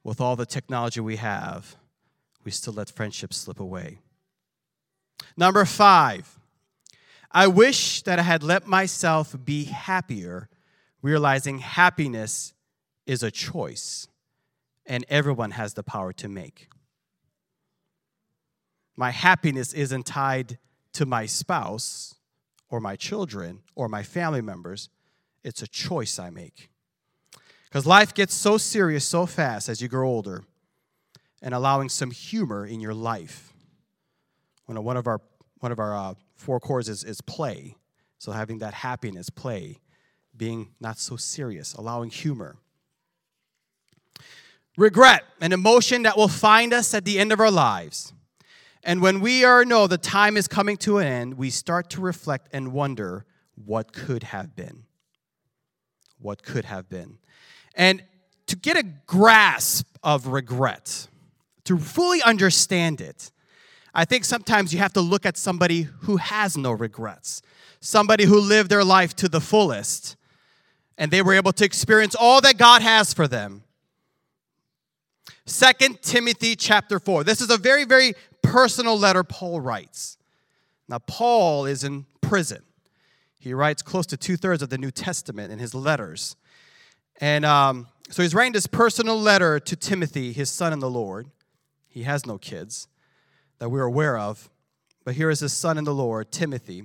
with 0.03 0.21
all 0.21 0.35
the 0.35 0.45
technology 0.45 0.99
we 0.99 1.17
have, 1.17 1.75
we 2.43 2.51
still 2.51 2.73
let 2.73 2.89
friendships 2.89 3.37
slip 3.37 3.59
away. 3.59 3.99
Number 5.35 5.65
five, 5.65 6.38
I 7.31 7.47
wish 7.47 8.01
that 8.03 8.19
I 8.19 8.23
had 8.23 8.43
let 8.43 8.67
myself 8.67 9.35
be 9.43 9.65
happier, 9.65 10.49
realizing 11.01 11.59
happiness 11.59 12.53
is 13.05 13.23
a 13.23 13.31
choice 13.31 14.07
and 14.85 15.05
everyone 15.09 15.51
has 15.51 15.75
the 15.75 15.83
power 15.83 16.11
to 16.13 16.27
make. 16.27 16.67
My 18.95 19.11
happiness 19.11 19.73
isn't 19.73 20.05
tied 20.05 20.57
to 20.93 21.05
my 21.05 21.25
spouse 21.25 22.15
or 22.69 22.79
my 22.79 22.95
children 22.95 23.61
or 23.75 23.87
my 23.87 24.03
family 24.03 24.41
members, 24.41 24.89
it's 25.43 25.61
a 25.61 25.67
choice 25.67 26.19
I 26.19 26.31
make. 26.31 26.69
Because 27.65 27.85
life 27.85 28.13
gets 28.13 28.33
so 28.33 28.57
serious 28.57 29.05
so 29.05 29.25
fast 29.25 29.69
as 29.69 29.81
you 29.81 29.87
grow 29.87 30.09
older, 30.09 30.43
and 31.41 31.53
allowing 31.53 31.89
some 31.89 32.11
humor 32.11 32.65
in 32.65 32.79
your 32.79 32.93
life. 32.93 33.53
When 34.65 34.81
one 34.83 34.97
of 34.97 35.07
our, 35.07 35.21
one 35.59 35.71
of 35.71 35.79
our 35.79 35.95
uh, 35.95 36.13
four 36.35 36.59
cores 36.59 36.89
is, 36.89 37.03
is 37.03 37.21
play. 37.21 37.75
So 38.17 38.31
having 38.31 38.59
that 38.59 38.73
happiness, 38.73 39.29
play, 39.29 39.79
being 40.35 40.69
not 40.79 40.99
so 40.99 41.15
serious, 41.15 41.73
allowing 41.73 42.09
humor. 42.09 42.57
Regret, 44.77 45.23
an 45.41 45.51
emotion 45.51 46.03
that 46.03 46.15
will 46.15 46.29
find 46.29 46.73
us 46.73 46.93
at 46.93 47.03
the 47.03 47.19
end 47.19 47.31
of 47.31 47.39
our 47.39 47.51
lives. 47.51 48.13
And 48.83 49.01
when 49.01 49.19
we 49.19 49.43
are 49.43 49.65
know 49.65 49.87
the 49.87 49.97
time 49.97 50.37
is 50.37 50.47
coming 50.47 50.77
to 50.77 50.99
an 50.99 51.07
end, 51.07 51.33
we 51.37 51.49
start 51.49 51.89
to 51.91 52.01
reflect 52.01 52.47
and 52.53 52.71
wonder 52.71 53.25
what 53.65 53.91
could 53.91 54.23
have 54.23 54.55
been. 54.55 54.85
What 56.17 56.43
could 56.43 56.65
have 56.65 56.89
been. 56.89 57.17
And 57.75 58.03
to 58.47 58.55
get 58.55 58.77
a 58.77 58.83
grasp 59.05 59.87
of 60.01 60.27
regret, 60.27 61.07
to 61.65 61.77
fully 61.77 62.21
understand 62.21 63.01
it, 63.01 63.31
I 63.93 64.05
think 64.05 64.25
sometimes 64.25 64.73
you 64.73 64.79
have 64.79 64.93
to 64.93 65.01
look 65.01 65.25
at 65.25 65.37
somebody 65.37 65.83
who 66.01 66.17
has 66.17 66.55
no 66.55 66.71
regrets, 66.71 67.41
somebody 67.79 68.25
who 68.25 68.39
lived 68.39 68.69
their 68.69 68.83
life 68.83 69.15
to 69.17 69.29
the 69.29 69.41
fullest, 69.41 70.15
and 70.97 71.11
they 71.11 71.21
were 71.21 71.33
able 71.33 71.53
to 71.53 71.65
experience 71.65 72.15
all 72.15 72.41
that 72.41 72.57
God 72.57 72.81
has 72.81 73.13
for 73.13 73.27
them. 73.27 73.63
Second 75.45 76.01
Timothy 76.01 76.55
chapter 76.55 76.99
4. 76.99 77.23
This 77.23 77.41
is 77.41 77.49
a 77.49 77.57
very, 77.57 77.85
very 77.85 78.13
personal 78.43 78.97
letter 78.97 79.23
Paul 79.23 79.61
writes. 79.61 80.17
Now, 80.87 80.99
Paul 80.99 81.65
is 81.65 81.83
in 81.83 82.05
prison. 82.21 82.61
He 83.39 83.53
writes 83.53 83.81
close 83.81 84.05
to 84.07 84.17
two 84.17 84.37
thirds 84.37 84.61
of 84.61 84.69
the 84.69 84.77
New 84.77 84.91
Testament 84.91 85.51
in 85.51 85.57
his 85.57 85.73
letters. 85.73 86.35
And 87.21 87.45
um, 87.45 87.87
so 88.09 88.21
he's 88.21 88.35
writing 88.35 88.53
this 88.53 88.67
personal 88.67 89.19
letter 89.19 89.59
to 89.59 89.75
Timothy, 89.75 90.33
his 90.33 90.49
son 90.49 90.73
in 90.73 90.79
the 90.79 90.89
Lord. 90.89 91.27
He 91.87 92.03
has 92.03 92.25
no 92.25 92.37
kids 92.37 92.87
that 93.59 93.69
we're 93.69 93.83
aware 93.83 94.17
of. 94.17 94.49
But 95.05 95.15
here 95.15 95.29
is 95.29 95.39
his 95.39 95.53
son 95.53 95.77
in 95.77 95.83
the 95.83 95.93
Lord, 95.93 96.31
Timothy. 96.31 96.83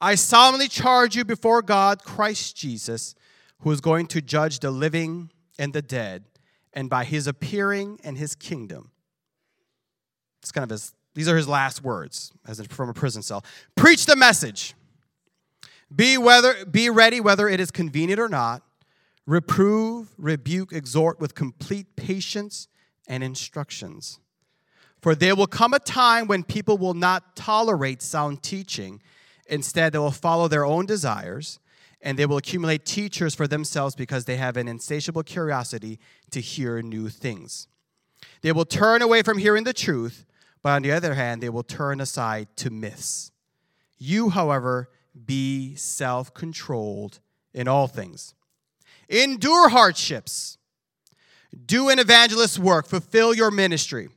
I 0.00 0.14
solemnly 0.14 0.68
charge 0.68 1.16
you 1.16 1.24
before 1.24 1.62
God, 1.62 2.04
Christ 2.04 2.56
Jesus, 2.56 3.14
who 3.60 3.70
is 3.70 3.80
going 3.80 4.06
to 4.08 4.20
judge 4.20 4.60
the 4.60 4.70
living 4.70 5.30
and 5.58 5.72
the 5.72 5.82
dead 5.82 6.24
and 6.72 6.88
by 6.88 7.04
his 7.04 7.26
appearing 7.26 7.98
and 8.04 8.16
his 8.16 8.34
kingdom. 8.34 8.90
It's 10.40 10.52
kind 10.52 10.62
of 10.62 10.70
his, 10.70 10.92
these 11.14 11.28
are 11.28 11.36
his 11.36 11.48
last 11.48 11.82
words 11.82 12.32
as 12.46 12.64
from 12.66 12.88
a 12.88 12.94
prison 12.94 13.22
cell. 13.22 13.44
Preach 13.74 14.06
the 14.06 14.16
message. 14.16 14.74
Be, 15.94 16.18
whether, 16.18 16.64
be 16.64 16.90
ready 16.90 17.20
whether 17.20 17.48
it 17.48 17.60
is 17.60 17.70
convenient 17.70 18.20
or 18.20 18.28
not. 18.28 18.62
Reprove, 19.26 20.14
rebuke, 20.16 20.72
exhort 20.72 21.20
with 21.20 21.34
complete 21.34 21.96
patience 21.96 22.68
and 23.08 23.24
instructions. 23.24 24.20
For 25.00 25.14
there 25.14 25.36
will 25.36 25.46
come 25.46 25.74
a 25.74 25.78
time 25.78 26.26
when 26.26 26.42
people 26.42 26.76
will 26.76 26.94
not 26.94 27.36
tolerate 27.36 28.02
sound 28.02 28.42
teaching. 28.42 29.00
Instead, 29.46 29.92
they 29.92 29.98
will 29.98 30.10
follow 30.10 30.48
their 30.48 30.64
own 30.64 30.86
desires 30.86 31.60
and 32.00 32.18
they 32.18 32.26
will 32.26 32.36
accumulate 32.36 32.84
teachers 32.84 33.34
for 33.34 33.46
themselves 33.46 33.94
because 33.94 34.24
they 34.24 34.36
have 34.36 34.56
an 34.56 34.68
insatiable 34.68 35.22
curiosity 35.22 35.98
to 36.30 36.40
hear 36.40 36.80
new 36.80 37.08
things. 37.08 37.66
They 38.42 38.52
will 38.52 38.64
turn 38.64 39.02
away 39.02 39.22
from 39.22 39.38
hearing 39.38 39.64
the 39.64 39.72
truth, 39.72 40.24
but 40.62 40.70
on 40.70 40.82
the 40.82 40.92
other 40.92 41.14
hand, 41.14 41.42
they 41.42 41.48
will 41.48 41.62
turn 41.62 42.00
aside 42.00 42.48
to 42.56 42.70
myths. 42.70 43.32
You, 43.98 44.30
however, 44.30 44.90
be 45.26 45.74
self 45.74 46.32
controlled 46.34 47.20
in 47.52 47.66
all 47.66 47.88
things. 47.88 48.34
Endure 49.08 49.70
hardships. 49.70 50.58
Do 51.66 51.88
an 51.88 51.98
evangelist's 51.98 52.58
work. 52.58 52.86
Fulfill 52.86 53.34
your 53.34 53.50
ministry. 53.50 54.08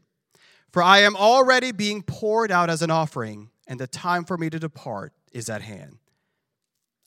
For 0.72 0.82
I 0.82 1.00
am 1.00 1.16
already 1.16 1.72
being 1.72 2.02
poured 2.02 2.52
out 2.52 2.70
as 2.70 2.82
an 2.82 2.92
offering, 2.92 3.50
and 3.68 3.80
the 3.80 3.88
time 3.88 4.24
for 4.24 4.38
me 4.38 4.50
to 4.50 4.60
depart 4.60 5.14
is 5.34 5.50
at 5.50 5.62
hand. 5.62 5.98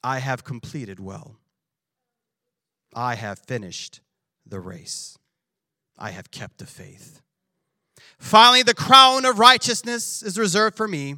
I 0.03 0.19
have 0.19 0.45
completed 0.45 1.01
well. 1.01 1.37
I 2.95 3.15
have 3.15 3.39
finished 3.39 4.01
the 4.47 4.61
race. 4.61 5.19
I 5.99 6.11
have 6.11 6.31
kept 6.31 6.59
the 6.59 6.67
faith. 6.67 7.23
Finally, 8.19 8.63
the 8.65 8.75
crown 8.75 9.25
of 9.25 9.39
righteousness 9.39 10.23
is 10.23 10.39
reserved 10.39 10.77
for 10.77 10.87
me. 10.87 11.17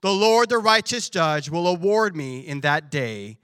The 0.00 0.12
Lord, 0.12 0.48
the 0.48 0.58
righteous 0.58 1.08
judge, 1.08 1.48
will 1.48 1.68
award 1.68 2.16
me 2.16 2.40
in 2.40 2.62
that 2.62 2.90
day, 2.90 3.38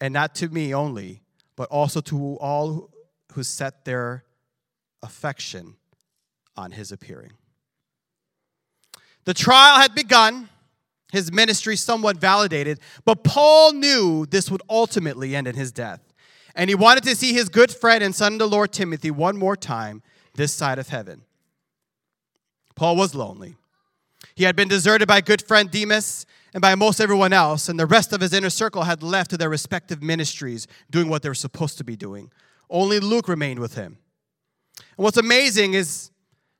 and 0.00 0.14
not 0.14 0.36
to 0.36 0.48
me 0.48 0.72
only, 0.72 1.22
but 1.56 1.68
also 1.70 2.00
to 2.02 2.36
all 2.36 2.90
who 3.32 3.42
set 3.42 3.84
their 3.84 4.24
affection 5.02 5.74
on 6.56 6.72
his 6.72 6.92
appearing. 6.92 7.32
The 9.24 9.34
trial 9.34 9.80
had 9.80 9.94
begun 9.94 10.48
his 11.12 11.30
ministry 11.30 11.76
somewhat 11.76 12.16
validated, 12.16 12.80
but 13.04 13.22
Paul 13.22 13.72
knew 13.72 14.26
this 14.26 14.50
would 14.50 14.62
ultimately 14.68 15.36
end 15.36 15.46
in 15.46 15.54
his 15.54 15.70
death. 15.70 16.00
And 16.54 16.68
he 16.68 16.74
wanted 16.74 17.04
to 17.04 17.14
see 17.16 17.32
his 17.32 17.48
good 17.48 17.70
friend 17.70 18.02
and 18.02 18.14
son 18.14 18.32
in 18.32 18.38
the 18.38 18.48
Lord 18.48 18.72
Timothy 18.72 19.10
one 19.10 19.36
more 19.36 19.56
time 19.56 20.02
this 20.34 20.52
side 20.52 20.78
of 20.78 20.88
heaven. 20.88 21.22
Paul 22.74 22.96
was 22.96 23.14
lonely. 23.14 23.56
He 24.34 24.44
had 24.44 24.56
been 24.56 24.68
deserted 24.68 25.06
by 25.08 25.20
good 25.20 25.42
friend 25.42 25.70
Demas 25.70 26.26
and 26.54 26.60
by 26.60 26.74
most 26.74 27.00
everyone 27.00 27.32
else, 27.32 27.68
and 27.68 27.78
the 27.78 27.86
rest 27.86 28.12
of 28.12 28.20
his 28.20 28.32
inner 28.32 28.50
circle 28.50 28.82
had 28.82 29.02
left 29.02 29.30
to 29.30 29.36
their 29.36 29.48
respective 29.48 30.02
ministries, 30.02 30.66
doing 30.90 31.08
what 31.08 31.22
they 31.22 31.28
were 31.28 31.34
supposed 31.34 31.78
to 31.78 31.84
be 31.84 31.96
doing. 31.96 32.30
Only 32.68 33.00
Luke 33.00 33.28
remained 33.28 33.58
with 33.58 33.74
him. 33.74 33.98
And 34.78 35.04
what's 35.04 35.16
amazing 35.16 35.74
is 35.74 36.11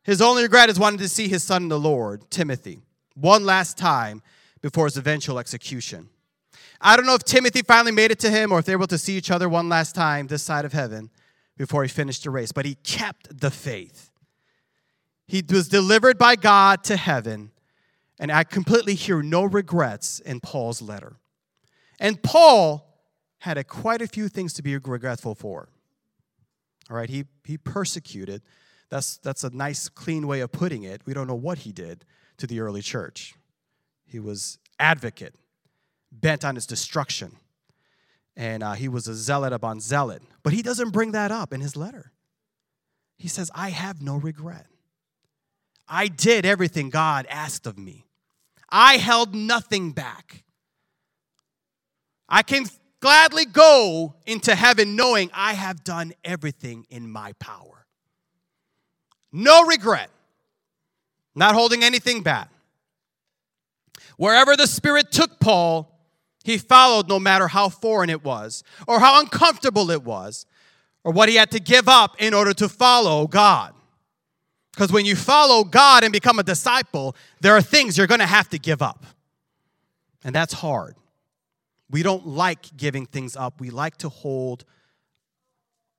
his 0.02 0.20
only 0.20 0.42
regret 0.42 0.68
is 0.68 0.78
wanting 0.78 0.98
to 0.98 1.08
see 1.08 1.28
his 1.28 1.42
son 1.42 1.64
in 1.64 1.68
the 1.68 1.78
Lord, 1.78 2.30
Timothy, 2.30 2.80
one 3.14 3.44
last 3.44 3.78
time 3.78 4.22
before 4.60 4.86
his 4.86 4.96
eventual 4.96 5.38
execution. 5.38 6.08
I 6.80 6.96
don't 6.96 7.06
know 7.06 7.14
if 7.14 7.22
Timothy 7.22 7.62
finally 7.62 7.92
made 7.92 8.10
it 8.10 8.18
to 8.20 8.30
him 8.30 8.50
or 8.50 8.58
if 8.58 8.64
they 8.64 8.74
were 8.74 8.80
able 8.80 8.88
to 8.88 8.98
see 8.98 9.16
each 9.16 9.30
other 9.30 9.48
one 9.48 9.68
last 9.68 9.94
time 9.94 10.26
this 10.26 10.42
side 10.42 10.64
of 10.64 10.72
heaven 10.72 11.10
before 11.56 11.82
he 11.82 11.88
finished 11.88 12.24
the 12.24 12.30
race, 12.30 12.50
but 12.50 12.64
he 12.64 12.74
kept 12.76 13.40
the 13.40 13.50
faith. 13.50 14.10
He 15.28 15.42
was 15.48 15.68
delivered 15.68 16.18
by 16.18 16.36
God 16.36 16.82
to 16.84 16.96
heaven, 16.96 17.52
and 18.18 18.32
I 18.32 18.44
completely 18.44 18.94
hear 18.94 19.22
no 19.22 19.44
regrets 19.44 20.18
in 20.18 20.40
Paul's 20.40 20.82
letter. 20.82 21.16
And 22.00 22.20
Paul 22.22 22.88
had 23.38 23.58
a, 23.58 23.64
quite 23.64 24.02
a 24.02 24.08
few 24.08 24.28
things 24.28 24.52
to 24.54 24.62
be 24.62 24.76
regretful 24.76 25.36
for. 25.36 25.68
All 26.90 26.96
right, 26.96 27.08
he, 27.08 27.24
he 27.44 27.56
persecuted. 27.56 28.42
That's, 28.92 29.16
that's 29.16 29.42
a 29.42 29.48
nice, 29.48 29.88
clean 29.88 30.26
way 30.26 30.40
of 30.40 30.52
putting 30.52 30.82
it. 30.82 31.00
We 31.06 31.14
don't 31.14 31.26
know 31.26 31.34
what 31.34 31.56
he 31.56 31.72
did 31.72 32.04
to 32.36 32.46
the 32.46 32.60
early 32.60 32.82
church. 32.82 33.34
He 34.04 34.18
was 34.18 34.58
advocate, 34.78 35.34
bent 36.12 36.44
on 36.44 36.58
its 36.58 36.66
destruction. 36.66 37.38
And 38.36 38.62
uh, 38.62 38.74
he 38.74 38.88
was 38.88 39.08
a 39.08 39.14
zealot 39.14 39.54
upon 39.54 39.80
zealot. 39.80 40.20
But 40.42 40.52
he 40.52 40.60
doesn't 40.60 40.90
bring 40.90 41.12
that 41.12 41.30
up 41.30 41.54
in 41.54 41.62
his 41.62 41.74
letter. 41.74 42.12
He 43.16 43.28
says, 43.28 43.50
I 43.54 43.70
have 43.70 44.02
no 44.02 44.16
regret. 44.16 44.66
I 45.88 46.08
did 46.08 46.44
everything 46.44 46.90
God 46.90 47.26
asked 47.30 47.66
of 47.66 47.78
me. 47.78 48.04
I 48.68 48.98
held 48.98 49.34
nothing 49.34 49.92
back. 49.92 50.44
I 52.28 52.42
can 52.42 52.66
gladly 53.00 53.46
go 53.46 54.16
into 54.26 54.54
heaven 54.54 54.96
knowing 54.96 55.30
I 55.32 55.54
have 55.54 55.82
done 55.82 56.12
everything 56.22 56.84
in 56.90 57.10
my 57.10 57.32
power. 57.38 57.81
No 59.32 59.64
regret, 59.64 60.10
not 61.34 61.54
holding 61.54 61.82
anything 61.82 62.22
back. 62.22 62.50
Wherever 64.16 64.56
the 64.56 64.66
Spirit 64.66 65.10
took 65.10 65.40
Paul, 65.40 65.88
he 66.44 66.58
followed 66.58 67.08
no 67.08 67.18
matter 67.18 67.48
how 67.48 67.68
foreign 67.68 68.10
it 68.10 68.22
was, 68.22 68.62
or 68.86 69.00
how 69.00 69.20
uncomfortable 69.20 69.90
it 69.90 70.02
was, 70.04 70.44
or 71.04 71.12
what 71.12 71.28
he 71.28 71.36
had 71.36 71.50
to 71.52 71.60
give 71.60 71.88
up 71.88 72.20
in 72.20 72.34
order 72.34 72.52
to 72.54 72.68
follow 72.68 73.26
God. 73.26 73.74
Because 74.72 74.92
when 74.92 75.04
you 75.04 75.16
follow 75.16 75.64
God 75.64 76.02
and 76.02 76.12
become 76.12 76.38
a 76.38 76.42
disciple, 76.42 77.14
there 77.40 77.54
are 77.54 77.62
things 77.62 77.98
you're 77.98 78.06
going 78.06 78.20
to 78.20 78.26
have 78.26 78.48
to 78.50 78.58
give 78.58 78.82
up. 78.82 79.04
And 80.24 80.34
that's 80.34 80.54
hard. 80.54 80.96
We 81.90 82.02
don't 82.02 82.26
like 82.26 82.76
giving 82.76 83.06
things 83.06 83.36
up. 83.36 83.60
We 83.60 83.70
like 83.70 83.98
to 83.98 84.08
hold 84.08 84.64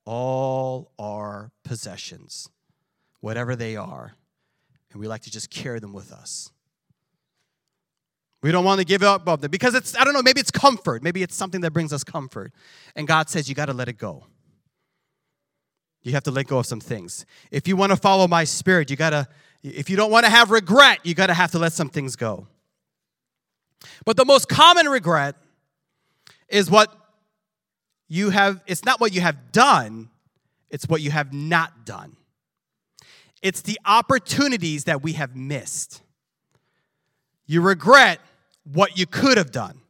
all 0.04 0.90
our 0.98 1.52
possessions, 1.62 2.48
whatever 3.24 3.56
they 3.56 3.74
are, 3.74 4.14
and 4.92 5.00
we 5.00 5.08
like 5.08 5.22
to 5.22 5.30
just 5.30 5.48
carry 5.48 5.80
them 5.80 5.94
with 5.94 6.12
us. 6.12 6.50
We 8.42 8.52
don't 8.52 8.66
want 8.66 8.80
to 8.80 8.84
give 8.84 9.02
up 9.02 9.26
of 9.26 9.40
them 9.40 9.50
because 9.50 9.74
it's, 9.74 9.96
I 9.96 10.04
don't 10.04 10.12
know, 10.12 10.20
maybe 10.22 10.40
it's 10.42 10.50
comfort. 10.50 11.02
Maybe 11.02 11.22
it's 11.22 11.34
something 11.34 11.62
that 11.62 11.70
brings 11.70 11.94
us 11.94 12.04
comfort. 12.04 12.52
And 12.94 13.08
God 13.08 13.30
says, 13.30 13.48
you 13.48 13.54
got 13.54 13.66
to 13.66 13.72
let 13.72 13.88
it 13.88 13.96
go. 13.96 14.26
You 16.02 16.12
have 16.12 16.24
to 16.24 16.30
let 16.30 16.48
go 16.48 16.58
of 16.58 16.66
some 16.66 16.80
things. 16.80 17.24
If 17.50 17.66
you 17.66 17.76
want 17.76 17.92
to 17.92 17.96
follow 17.96 18.28
my 18.28 18.44
spirit, 18.44 18.90
you 18.90 18.96
got 18.96 19.10
to, 19.10 19.26
if 19.62 19.88
you 19.88 19.96
don't 19.96 20.10
want 20.10 20.26
to 20.26 20.30
have 20.30 20.50
regret, 20.50 20.98
you 21.04 21.14
got 21.14 21.28
to 21.28 21.34
have 21.34 21.50
to 21.52 21.58
let 21.58 21.72
some 21.72 21.88
things 21.88 22.16
go. 22.16 22.46
But 24.04 24.18
the 24.18 24.26
most 24.26 24.50
common 24.50 24.86
regret 24.88 25.36
is 26.50 26.70
what 26.70 26.94
you 28.06 28.28
have, 28.28 28.62
it's 28.66 28.84
not 28.84 29.00
what 29.00 29.14
you 29.14 29.22
have 29.22 29.50
done, 29.50 30.10
it's 30.68 30.86
what 30.86 31.00
you 31.00 31.10
have 31.10 31.32
not 31.32 31.86
done. 31.86 32.18
It's 33.44 33.60
the 33.60 33.78
opportunities 33.84 34.84
that 34.84 35.02
we 35.02 35.12
have 35.12 35.36
missed. 35.36 36.00
You 37.46 37.60
regret 37.60 38.18
what 38.64 38.98
you 38.98 39.04
could 39.04 39.36
have 39.36 39.52
done. 39.52 39.82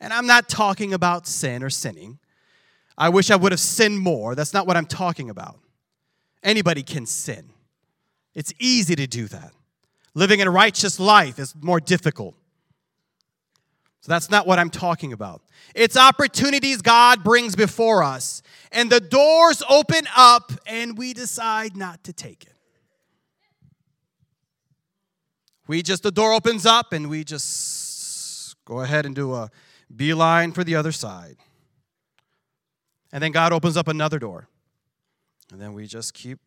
And 0.00 0.10
I'm 0.10 0.26
not 0.26 0.48
talking 0.48 0.94
about 0.94 1.26
sin 1.26 1.62
or 1.62 1.68
sinning. 1.68 2.18
I 2.96 3.10
wish 3.10 3.30
I 3.30 3.36
would 3.36 3.52
have 3.52 3.60
sinned 3.60 3.98
more. 3.98 4.34
That's 4.34 4.54
not 4.54 4.66
what 4.66 4.74
I'm 4.74 4.86
talking 4.86 5.28
about. 5.28 5.60
Anybody 6.42 6.82
can 6.82 7.04
sin, 7.04 7.50
it's 8.34 8.54
easy 8.58 8.96
to 8.96 9.06
do 9.06 9.26
that. 9.28 9.52
Living 10.14 10.40
a 10.40 10.50
righteous 10.50 10.98
life 10.98 11.38
is 11.38 11.54
more 11.60 11.78
difficult. 11.78 12.34
So 14.08 14.14
that's 14.14 14.30
not 14.30 14.46
what 14.46 14.58
I'm 14.58 14.70
talking 14.70 15.12
about. 15.12 15.42
It's 15.74 15.94
opportunities 15.94 16.80
God 16.80 17.22
brings 17.22 17.54
before 17.54 18.02
us, 18.02 18.40
and 18.72 18.88
the 18.88 19.00
doors 19.00 19.62
open 19.68 20.04
up, 20.16 20.50
and 20.66 20.96
we 20.96 21.12
decide 21.12 21.76
not 21.76 22.02
to 22.04 22.14
take 22.14 22.44
it. 22.44 22.54
We 25.66 25.82
just, 25.82 26.02
the 26.02 26.10
door 26.10 26.32
opens 26.32 26.64
up, 26.64 26.94
and 26.94 27.10
we 27.10 27.22
just 27.22 28.56
go 28.64 28.80
ahead 28.80 29.04
and 29.04 29.14
do 29.14 29.34
a 29.34 29.50
beeline 29.94 30.52
for 30.52 30.64
the 30.64 30.74
other 30.74 30.90
side. 30.90 31.36
And 33.12 33.22
then 33.22 33.32
God 33.32 33.52
opens 33.52 33.76
up 33.76 33.88
another 33.88 34.18
door. 34.18 34.48
And 35.52 35.60
then 35.60 35.74
we 35.74 35.86
just 35.86 36.14
keep 36.14 36.38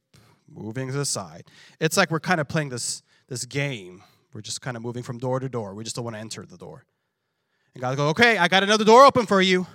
moving 0.51 0.87
to 0.87 0.93
the 0.93 1.05
side. 1.05 1.43
It's 1.79 1.95
like 1.95 2.09
we're 2.09 2.19
kind 2.19 2.41
of 2.41 2.47
playing 2.47 2.69
this, 2.69 3.03
this 3.27 3.45
game. 3.45 4.01
We're 4.33 4.41
just 4.41 4.61
kind 4.61 4.75
of 4.75 4.81
moving 4.81 5.03
from 5.03 5.19
door 5.19 5.39
to 5.39 5.47
door. 5.47 5.75
We 5.75 5.83
just 5.83 5.95
don't 5.95 6.05
want 6.05 6.15
to 6.15 6.21
enter 6.21 6.43
the 6.43 6.57
door. 6.57 6.85
And 7.73 7.81
God 7.81 7.97
goes, 7.97 8.11
okay, 8.11 8.37
I 8.37 8.47
got 8.47 8.63
another 8.63 8.83
door 8.83 9.05
open 9.05 9.25
for 9.25 9.41
you. 9.41 9.65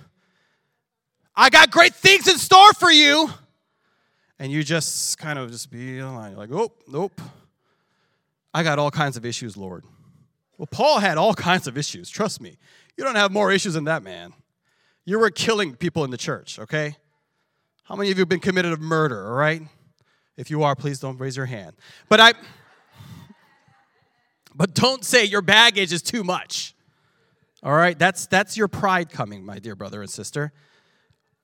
I 1.35 1.49
got 1.49 1.71
great 1.71 1.93
things 1.93 2.27
in 2.27 2.37
store 2.37 2.73
for 2.73 2.91
you. 2.91 3.29
And 4.39 4.51
you 4.51 4.63
just 4.63 5.17
kind 5.17 5.39
of 5.39 5.51
just 5.51 5.71
be 5.71 6.01
line. 6.01 6.31
You're 6.31 6.39
like, 6.39 6.51
oh, 6.51 6.71
nope. 6.87 7.19
I 8.53 8.63
got 8.63 8.79
all 8.79 8.91
kinds 8.91 9.17
of 9.17 9.25
issues, 9.25 9.57
Lord. 9.57 9.83
Well, 10.57 10.67
Paul 10.67 10.99
had 10.99 11.17
all 11.17 11.33
kinds 11.33 11.67
of 11.67 11.77
issues. 11.77 12.09
Trust 12.09 12.41
me. 12.41 12.57
You 12.97 13.03
don't 13.03 13.15
have 13.15 13.31
more 13.31 13.51
issues 13.51 13.73
than 13.73 13.83
that 13.85 14.03
man. 14.03 14.33
You 15.05 15.19
were 15.19 15.29
killing 15.29 15.75
people 15.75 16.03
in 16.03 16.11
the 16.11 16.17
church, 16.17 16.59
okay? 16.59 16.97
How 17.83 17.95
many 17.95 18.11
of 18.11 18.17
you 18.17 18.21
have 18.21 18.29
been 18.29 18.39
committed 18.39 18.73
of 18.73 18.81
murder, 18.81 19.27
all 19.27 19.35
right? 19.35 19.61
If 20.35 20.49
you 20.49 20.63
are, 20.63 20.75
please 20.75 20.99
don't 20.99 21.17
raise 21.17 21.37
your 21.37 21.45
hand. 21.45 21.75
But 22.09 22.19
I 22.19 22.33
But 24.57 24.73
don't 24.73 25.05
say 25.05 25.23
your 25.23 25.43
baggage 25.43 25.93
is 25.93 26.01
too 26.01 26.23
much. 26.23 26.73
All 27.63 27.75
right? 27.75 27.97
That's 27.97 28.27
that's 28.27 28.55
your 28.57 28.67
pride 28.67 29.09
coming, 29.09 29.45
my 29.45 29.59
dear 29.59 29.75
brother 29.75 30.01
and 30.01 30.09
sister. 30.09 30.53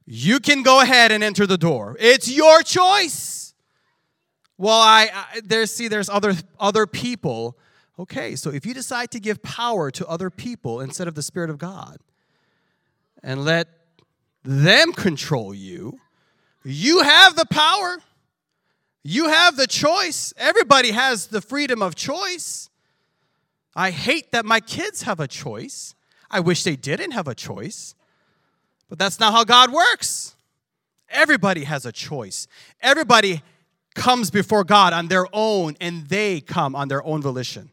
You 0.06 0.39
can 0.39 0.63
go 0.63 0.82
ahead 0.82 1.12
and 1.12 1.23
enter 1.23 1.47
the 1.47 1.58
door. 1.58 1.95
It's 1.99 2.30
your 2.30 2.62
choice. 2.62 3.54
Well, 4.58 4.80
I, 4.80 5.10
I 5.13 5.41
there 5.43 5.65
see 5.65 5.88
there's 5.88 6.10
other 6.10 6.36
other 6.60 6.86
people. 6.86 7.58
Okay, 7.97 8.36
so 8.36 8.49
if 8.49 8.65
you 8.65 8.73
decide 8.73 9.12
to 9.12 9.19
give 9.19 9.43
power 9.43 9.91
to 9.91 10.08
other 10.08 10.30
people 10.30 10.82
instead 10.82 11.08
of 11.08 11.15
the 11.15 11.21
spirit 11.21 11.49
of 11.49 11.58
God, 11.58 11.97
and 13.21 13.45
let 13.45 13.67
them 14.43 14.93
control 14.93 15.54
you, 15.54 15.99
you 16.63 17.02
have 17.02 17.36
the 17.36 17.45
power. 17.45 17.97
You 19.04 19.28
have 19.30 19.58
the 19.58 19.67
choice. 19.67 20.34
Everybody 20.38 20.91
has 20.91 21.28
the 21.28 21.41
freedom 21.41 21.82
of 21.82 21.93
choice. 21.93 22.69
I 23.76 23.91
hate 23.91 24.32
that 24.32 24.45
my 24.45 24.60
kids 24.60 25.04
have 25.04 25.19
a 25.19 25.28
choice. 25.28 25.93
I 26.34 26.39
wish 26.39 26.63
they 26.63 26.76
didn't 26.76 27.12
have 27.12 27.28
a 27.28 27.36
choice. 27.36 27.93
But 28.89 28.98
that's 28.98 29.19
not 29.19 29.34
how 29.34 29.43
God 29.43 29.72
works. 29.72 30.36
Everybody 31.10 31.63
has 31.63 31.86
a 31.86 31.91
choice. 31.91 32.48
Everybody 32.82 33.43
comes 33.93 34.32
before 34.32 34.63
God 34.63 34.93
on 34.93 35.08
their 35.08 35.28
own, 35.32 35.78
and 35.80 36.08
they 36.08 36.41
come 36.41 36.76
on 36.76 36.88
their 36.88 37.06
own 37.06 37.22
volition. 37.22 37.69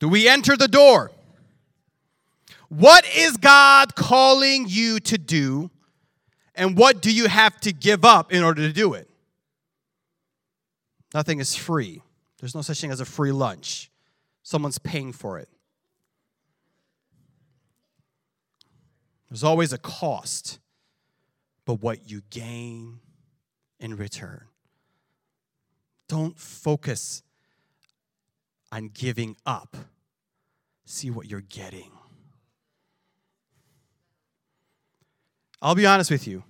Do 0.00 0.08
we 0.08 0.26
enter 0.26 0.56
the 0.56 0.68
door? 0.68 1.10
What 2.70 3.06
is 3.14 3.36
God 3.36 3.94
calling 3.94 4.64
you 4.66 5.00
to 5.00 5.18
do? 5.18 5.70
And 6.54 6.78
what 6.78 7.02
do 7.02 7.12
you 7.12 7.28
have 7.28 7.60
to 7.60 7.72
give 7.72 8.04
up 8.04 8.32
in 8.32 8.42
order 8.42 8.62
to 8.62 8.72
do 8.72 8.94
it? 8.94 9.08
Nothing 11.12 11.40
is 11.40 11.54
free. 11.54 12.00
There's 12.40 12.54
no 12.54 12.62
such 12.62 12.80
thing 12.80 12.90
as 12.90 13.00
a 13.00 13.04
free 13.04 13.32
lunch. 13.32 13.90
Someone's 14.42 14.78
paying 14.78 15.12
for 15.12 15.38
it. 15.38 15.48
There's 19.34 19.42
always 19.42 19.72
a 19.72 19.78
cost, 19.78 20.60
but 21.64 21.82
what 21.82 22.08
you 22.08 22.22
gain 22.30 23.00
in 23.80 23.96
return. 23.96 24.44
Don't 26.06 26.38
focus 26.38 27.24
on 28.70 28.90
giving 28.94 29.34
up, 29.44 29.76
see 30.84 31.10
what 31.10 31.26
you're 31.26 31.40
getting. 31.40 31.90
I'll 35.60 35.74
be 35.74 35.84
honest 35.84 36.12
with 36.12 36.28
you. 36.28 36.44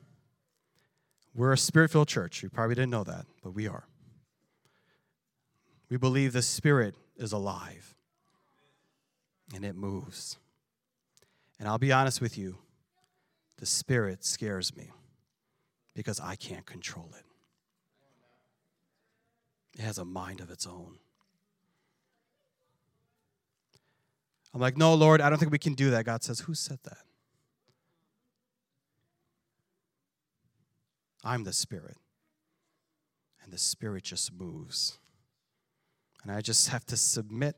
We're 1.35 1.55
a 1.55 1.57
spirit 1.57 1.91
filled 1.91 2.09
church. 2.09 2.43
You 2.43 2.51
probably 2.51 2.75
didn't 2.75 2.91
know 2.91 3.05
that, 3.05 3.25
but 3.43 3.53
we 3.53 3.67
are. 3.67 3.89
We 5.89 5.97
believe 5.97 6.35
the 6.35 6.43
Spirit 6.43 6.97
is 7.17 7.33
alive 7.33 7.95
and 9.55 9.65
it 9.65 9.75
moves. 9.75 10.37
And 11.59 11.67
I'll 11.67 11.79
be 11.79 11.91
honest 11.91 12.21
with 12.21 12.37
you 12.37 12.59
the 13.65 13.71
Spirit 13.71 14.23
scares 14.23 14.77
me 14.77 14.91
because 15.95 16.21
I 16.21 16.37
can't 16.37 16.67
control 16.67 17.09
it. 17.19 17.25
It 19.81 19.83
has 19.83 19.97
a 19.97 20.05
mind 20.05 20.41
of 20.41 20.51
its 20.51 20.67
own. 20.67 20.99
I'm 24.53 24.61
like, 24.61 24.77
no, 24.77 24.93
Lord, 24.93 25.23
I 25.23 25.31
don't 25.31 25.39
think 25.39 25.51
we 25.51 25.59
can 25.59 25.73
do 25.73 25.93
that. 25.93 26.05
God 26.05 26.23
says, 26.23 26.41
Who 26.41 26.53
said 26.53 26.79
that? 26.85 26.99
I'm 31.25 31.45
the 31.45 31.55
Spirit. 31.55 31.97
And 33.43 33.51
the 33.51 33.57
Spirit 33.57 34.05
just 34.05 34.31
moves. 34.31 34.99
And 36.23 36.31
I 36.31 36.43
just 36.43 36.69
have 36.69 36.85
to 36.85 36.99
submit 36.99 37.57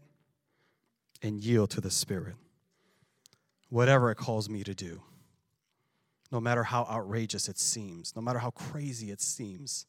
and 1.20 1.40
yield 1.40 1.70
to 1.70 1.80
the 1.80 1.90
Spirit. 1.90 2.36
whatever 3.70 4.12
it 4.12 4.16
calls 4.18 4.48
me 4.48 4.62
to 4.62 4.72
do, 4.72 5.02
no 6.30 6.40
matter 6.40 6.64
how 6.64 6.84
outrageous 6.84 7.48
it 7.48 7.58
seems, 7.58 8.14
no 8.16 8.22
matter 8.22 8.38
how 8.38 8.50
crazy 8.50 9.10
it 9.10 9.20
seems. 9.20 9.86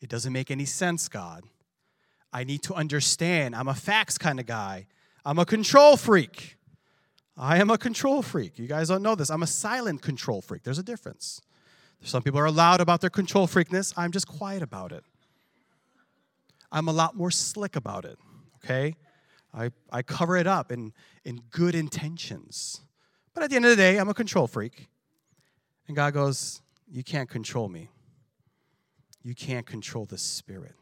It 0.00 0.08
doesn't 0.08 0.32
make 0.32 0.50
any 0.50 0.64
sense, 0.64 1.08
God. 1.08 1.44
I 2.32 2.44
need 2.44 2.62
to 2.64 2.74
understand. 2.74 3.54
I'm 3.54 3.68
a 3.68 3.74
facts 3.74 4.18
kind 4.18 4.40
of 4.40 4.46
guy. 4.46 4.86
I'm 5.24 5.38
a 5.38 5.46
control 5.46 5.96
freak. 5.96 6.56
I 7.36 7.58
am 7.58 7.70
a 7.70 7.78
control 7.78 8.22
freak. 8.22 8.58
You 8.58 8.66
guys 8.66 8.88
don't 8.88 9.02
know 9.02 9.14
this. 9.14 9.30
I'm 9.30 9.42
a 9.42 9.46
silent 9.46 10.02
control 10.02 10.40
freak. 10.40 10.62
There's 10.62 10.78
a 10.78 10.82
difference. 10.82 11.40
Some 12.02 12.22
people 12.22 12.38
are 12.38 12.50
loud 12.50 12.80
about 12.80 13.00
their 13.00 13.10
control 13.10 13.46
freakness. 13.46 13.94
I'm 13.96 14.12
just 14.12 14.28
quiet 14.28 14.62
about 14.62 14.92
it. 14.92 15.04
I'm 16.70 16.88
a 16.88 16.92
lot 16.92 17.16
more 17.16 17.30
slick 17.30 17.76
about 17.76 18.04
it, 18.04 18.18
okay? 18.56 18.96
I, 19.54 19.70
I 19.90 20.02
cover 20.02 20.36
it 20.36 20.46
up 20.46 20.70
in, 20.70 20.92
in 21.24 21.40
good 21.50 21.74
intentions. 21.74 22.80
But 23.32 23.44
at 23.44 23.50
the 23.50 23.56
end 23.56 23.64
of 23.64 23.70
the 23.70 23.76
day, 23.76 23.98
I'm 23.98 24.08
a 24.08 24.14
control 24.14 24.46
freak. 24.46 24.88
And 25.86 25.96
God 25.96 26.14
goes, 26.14 26.60
You 26.90 27.02
can't 27.02 27.28
control 27.28 27.68
me. 27.68 27.90
You 29.22 29.34
can't 29.34 29.66
control 29.66 30.04
the 30.04 30.18
Spirit. 30.18 30.74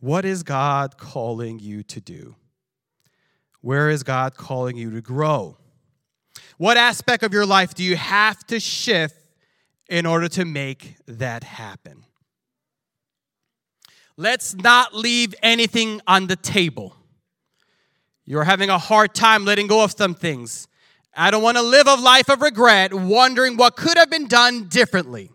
What 0.00 0.24
is 0.24 0.42
God 0.42 0.96
calling 0.96 1.58
you 1.58 1.82
to 1.84 2.00
do? 2.00 2.36
Where 3.60 3.90
is 3.90 4.02
God 4.02 4.36
calling 4.36 4.76
you 4.76 4.90
to 4.92 5.00
grow? 5.00 5.56
What 6.56 6.76
aspect 6.76 7.22
of 7.22 7.32
your 7.32 7.46
life 7.46 7.74
do 7.74 7.82
you 7.82 7.96
have 7.96 8.44
to 8.46 8.60
shift 8.60 9.16
in 9.88 10.06
order 10.06 10.28
to 10.28 10.44
make 10.44 10.96
that 11.06 11.44
happen? 11.44 12.04
Let's 14.16 14.54
not 14.54 14.94
leave 14.94 15.34
anything 15.42 16.00
on 16.06 16.26
the 16.26 16.36
table. 16.36 16.96
You're 18.24 18.44
having 18.44 18.68
a 18.68 18.78
hard 18.78 19.14
time 19.14 19.44
letting 19.44 19.68
go 19.68 19.82
of 19.82 19.92
some 19.92 20.14
things. 20.14 20.66
I 21.18 21.30
don't 21.30 21.42
want 21.42 21.56
to 21.56 21.62
live 21.62 21.86
a 21.86 21.94
life 21.94 22.30
of 22.30 22.40
regret, 22.40 22.94
wondering 22.94 23.56
what 23.56 23.76
could 23.76 23.98
have 23.98 24.10
been 24.10 24.28
done 24.28 24.68
differently. 24.68 25.30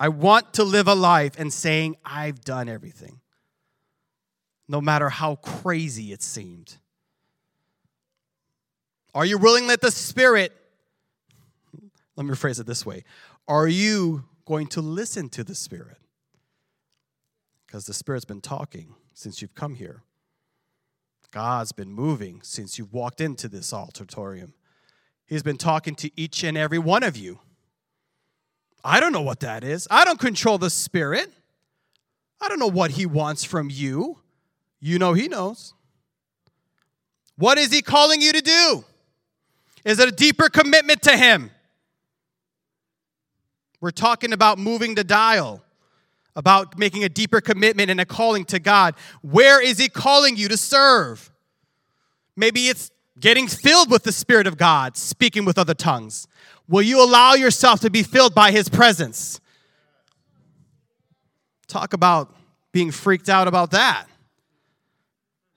I 0.00 0.08
want 0.08 0.54
to 0.54 0.64
live 0.64 0.88
a 0.88 0.94
life 0.94 1.38
and 1.38 1.52
saying, 1.52 1.96
I've 2.04 2.42
done 2.44 2.68
everything 2.68 3.20
no 4.68 4.80
matter 4.80 5.08
how 5.08 5.36
crazy 5.36 6.12
it 6.12 6.22
seemed? 6.22 6.76
Are 9.14 9.24
you 9.24 9.38
willing 9.38 9.62
to 9.64 9.68
let 9.68 9.80
the 9.80 9.90
Spirit, 9.90 10.52
let 12.16 12.26
me 12.26 12.32
rephrase 12.32 12.60
it 12.60 12.66
this 12.66 12.84
way, 12.84 13.04
are 13.48 13.68
you 13.68 14.24
going 14.44 14.66
to 14.68 14.80
listen 14.80 15.28
to 15.30 15.44
the 15.44 15.54
Spirit? 15.54 15.98
Because 17.66 17.86
the 17.86 17.94
Spirit's 17.94 18.24
been 18.24 18.40
talking 18.40 18.94
since 19.14 19.40
you've 19.40 19.54
come 19.54 19.74
here. 19.74 20.02
God's 21.36 21.72
been 21.72 21.92
moving 21.92 22.40
since 22.42 22.78
you've 22.78 22.94
walked 22.94 23.20
into 23.20 23.46
this 23.46 23.74
auditorium. 23.74 24.54
He's 25.26 25.42
been 25.42 25.58
talking 25.58 25.94
to 25.96 26.10
each 26.18 26.42
and 26.42 26.56
every 26.56 26.78
one 26.78 27.02
of 27.02 27.14
you. 27.14 27.40
I 28.82 29.00
don't 29.00 29.12
know 29.12 29.20
what 29.20 29.40
that 29.40 29.62
is. 29.62 29.86
I 29.90 30.06
don't 30.06 30.18
control 30.18 30.56
the 30.56 30.70
Spirit. 30.70 31.30
I 32.40 32.48
don't 32.48 32.58
know 32.58 32.66
what 32.66 32.92
He 32.92 33.04
wants 33.04 33.44
from 33.44 33.68
you. 33.68 34.20
You 34.80 34.98
know 34.98 35.12
He 35.12 35.28
knows. 35.28 35.74
What 37.36 37.58
is 37.58 37.70
He 37.70 37.82
calling 37.82 38.22
you 38.22 38.32
to 38.32 38.40
do? 38.40 38.84
Is 39.84 39.98
it 39.98 40.08
a 40.08 40.12
deeper 40.12 40.48
commitment 40.48 41.02
to 41.02 41.18
Him? 41.18 41.50
We're 43.82 43.90
talking 43.90 44.32
about 44.32 44.56
moving 44.56 44.94
the 44.94 45.04
dial, 45.04 45.62
about 46.36 46.78
making 46.78 47.02
a 47.02 47.08
deeper 47.08 47.40
commitment 47.40 47.90
and 47.90 48.00
a 48.00 48.04
calling 48.04 48.44
to 48.44 48.60
God. 48.60 48.94
Where 49.22 49.60
is 49.60 49.78
He 49.78 49.88
calling 49.88 50.36
you 50.36 50.48
to 50.48 50.56
serve? 50.56 51.32
Maybe 52.36 52.68
it's 52.68 52.90
getting 53.18 53.48
filled 53.48 53.90
with 53.90 54.04
the 54.04 54.12
Spirit 54.12 54.46
of 54.46 54.56
God, 54.56 54.96
speaking 54.96 55.44
with 55.44 55.58
other 55.58 55.74
tongues. 55.74 56.28
Will 56.68 56.82
you 56.82 57.02
allow 57.02 57.34
yourself 57.34 57.80
to 57.80 57.90
be 57.90 58.04
filled 58.04 58.34
by 58.34 58.52
His 58.52 58.68
presence? 58.68 59.40
Talk 61.66 61.92
about 61.92 62.32
being 62.70 62.92
freaked 62.92 63.28
out 63.28 63.48
about 63.48 63.72
that 63.72 64.06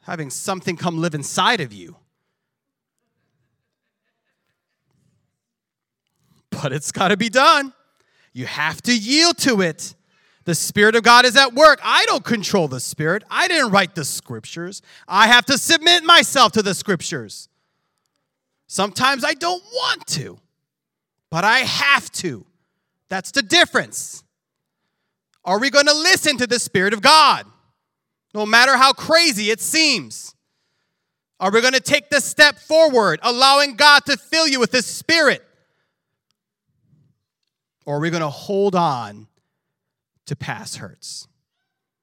having 0.10 0.32
something 0.32 0.76
come 0.76 0.98
live 0.98 1.14
inside 1.14 1.62
of 1.62 1.72
you. 1.72 1.96
But 6.50 6.74
it's 6.74 6.92
got 6.92 7.10
to 7.10 7.18
be 7.18 7.30
done. 7.30 7.74
You 8.34 8.48
have 8.48 8.82
to 8.84 8.98
yield 8.98 9.38
to 9.40 9.62
it. 9.62 9.94
The 10.50 10.56
Spirit 10.56 10.96
of 10.96 11.04
God 11.04 11.26
is 11.26 11.36
at 11.36 11.54
work. 11.54 11.80
I 11.84 12.06
don't 12.08 12.24
control 12.24 12.68
the 12.68 12.80
Spirit. 12.80 13.24
I 13.30 13.48
didn't 13.48 13.70
write 13.70 13.94
the 13.94 14.04
scriptures. 14.04 14.82
I 15.08 15.28
have 15.28 15.46
to 15.46 15.60
submit 15.60 16.04
myself 16.04 16.54
to 16.54 16.64
the 16.64 16.74
scriptures. 16.74 17.50
Sometimes 18.66 19.24
I 19.24 19.36
don't 19.36 19.64
want 19.64 20.08
to, 20.08 20.40
but 21.30 21.44
I 21.44 21.60
have 21.60 22.12
to. 22.14 22.48
That's 23.10 23.30
the 23.30 23.44
difference. 23.44 24.24
Are 25.46 25.60
we 25.60 25.70
going 25.70 25.86
to 25.86 25.94
listen 25.94 26.38
to 26.38 26.48
the 26.48 26.58
Spirit 26.58 26.96
of 26.96 27.04
God? 27.04 27.46
no 28.34 28.44
matter 28.44 28.76
how 28.76 28.92
crazy 28.92 29.52
it 29.52 29.62
seems? 29.62 30.34
Are 31.40 31.52
we 31.52 31.62
going 31.62 31.74
to 31.74 31.80
take 31.80 32.10
the 32.10 32.22
step 32.22 32.58
forward, 32.58 33.20
allowing 33.22 33.76
God 33.76 34.04
to 34.08 34.18
fill 34.18 34.48
you 34.48 34.60
with 34.60 34.72
His 34.72 34.88
Spirit? 34.88 35.46
Or 37.86 37.98
are 37.98 38.00
we 38.00 38.10
going 38.10 38.24
to 38.24 38.30
hold 38.30 38.74
on 38.74 39.28
to 40.30 40.36
past 40.36 40.78
hurts? 40.78 41.28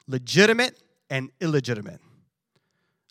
Legitimate 0.07 0.81
and 1.09 1.31
illegitimate. 1.41 2.01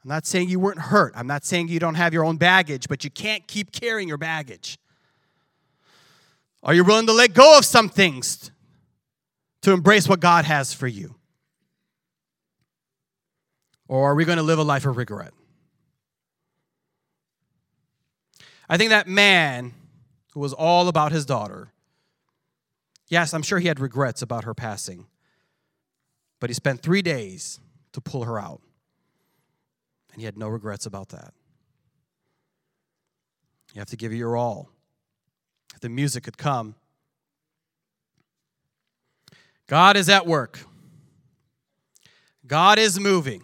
I'm 0.04 0.10
not 0.10 0.26
saying 0.26 0.50
you 0.50 0.60
weren't 0.60 0.80
hurt. 0.80 1.14
I'm 1.16 1.26
not 1.26 1.44
saying 1.44 1.70
you 1.70 1.80
don't 1.80 1.96
have 1.96 2.14
your 2.14 2.24
own 2.24 2.38
baggage, 2.38 2.88
but 2.88 3.04
you 3.04 3.10
can't 3.10 3.48
keep 3.48 3.72
carrying 3.72 4.08
your 4.08 4.20
baggage. 4.20 4.78
Are 6.62 6.74
you 6.74 6.84
willing 6.84 7.08
to 7.08 7.14
let 7.14 7.34
go 7.34 7.58
of 7.58 7.66
some 7.66 7.90
things 7.90 8.52
to 9.62 9.72
embrace 9.72 10.08
what 10.08 10.20
God 10.20 10.46
has 10.46 10.74
for 10.74 10.88
you? 10.88 11.16
Or 13.88 14.12
are 14.12 14.16
we 14.16 14.26
going 14.26 14.38
to 14.38 14.44
live 14.44 14.60
a 14.60 14.64
life 14.64 14.86
of 14.86 14.98
regret? 14.98 15.32
I 18.68 18.78
think 18.78 18.90
that 18.90 19.08
man 19.08 19.74
who 20.34 20.40
was 20.40 20.54
all 20.54 20.88
about 20.88 21.12
his 21.12 21.26
daughter, 21.26 21.70
yes, 23.08 23.34
I'm 23.34 23.44
sure 23.44 23.60
he 23.60 23.68
had 23.68 23.80
regrets 23.80 24.22
about 24.22 24.44
her 24.44 24.54
passing, 24.54 25.08
but 26.40 26.50
he 26.50 26.54
spent 26.54 26.82
three 26.82 27.02
days 27.02 27.60
to 27.94 28.02
pull 28.02 28.24
her 28.24 28.40
out. 28.40 28.62
And 30.12 30.22
he 30.22 30.26
had 30.26 30.38
no 30.38 30.48
regrets 30.48 30.86
about 30.86 31.10
that. 31.10 31.34
You 33.74 33.80
have 33.80 33.90
to 33.90 33.98
give 33.98 34.14
it 34.14 34.18
your 34.18 34.38
all. 34.38 34.70
If 35.74 35.82
the 35.82 35.90
music 35.90 36.24
could 36.24 36.38
come, 36.38 36.76
God 39.68 39.98
is 39.98 40.08
at 40.10 40.26
work, 40.26 40.60
God 42.48 42.80
is 42.80 43.00
moving. 43.00 43.44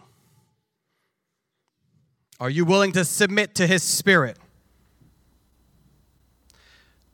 Are 2.40 2.50
you 2.50 2.64
willing 2.64 2.92
to 2.92 3.04
submit 3.04 3.54
to 3.56 3.66
His 3.66 3.82
Spirit? 3.82 4.36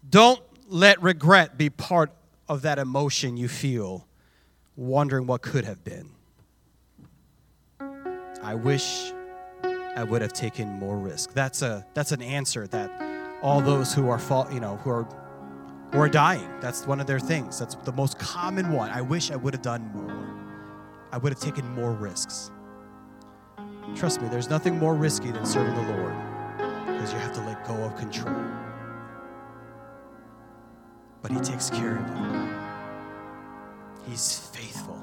Don't 0.08 0.40
let 0.68 1.02
regret 1.02 1.58
be 1.58 1.68
part 1.68 2.12
of 2.48 2.62
that 2.62 2.78
emotion 2.78 3.36
you 3.36 3.48
feel, 3.48 4.06
wondering 4.76 5.26
what 5.26 5.42
could 5.42 5.64
have 5.64 5.84
been. 5.84 6.10
I 8.42 8.54
wish 8.54 9.12
I 9.62 10.04
would 10.04 10.22
have 10.22 10.32
taken 10.32 10.68
more 10.78 10.96
risk. 10.96 11.32
That's 11.32 11.62
a 11.62 11.84
that's 11.94 12.12
an 12.12 12.22
answer 12.22 12.66
that 12.68 12.90
all 13.42 13.60
those 13.60 13.92
who 13.92 14.08
are 14.08 14.18
fall, 14.18 14.48
you 14.52 14.60
know, 14.60 14.76
who 14.76 14.90
are 14.90 15.08
who 15.92 15.98
are 15.98 16.08
dying. 16.08 16.48
That's 16.60 16.86
one 16.86 17.00
of 17.00 17.06
their 17.06 17.20
things. 17.20 17.58
That's 17.58 17.74
the 17.74 17.92
most 17.92 18.18
common 18.18 18.72
one. 18.72 18.90
I 18.90 19.00
wish 19.00 19.30
I 19.30 19.36
would 19.36 19.54
have 19.54 19.62
done 19.62 19.90
more. 19.92 20.28
I 21.10 21.18
would 21.18 21.32
have 21.32 21.40
taken 21.40 21.66
more 21.74 21.92
risks. 21.92 22.50
Trust 23.94 24.20
me, 24.20 24.28
there's 24.28 24.50
nothing 24.50 24.78
more 24.78 24.94
risky 24.94 25.30
than 25.30 25.44
serving 25.46 25.74
the 25.74 25.96
Lord 25.96 26.14
because 26.86 27.12
you 27.12 27.18
have 27.18 27.32
to 27.34 27.40
let 27.40 27.66
go 27.66 27.74
of 27.74 27.96
control. 27.96 28.34
But 31.22 31.32
He 31.32 31.40
takes 31.40 31.70
care 31.70 31.96
of 31.96 32.08
you, 32.18 32.48
He's 34.10 34.38
faithful. 34.38 34.98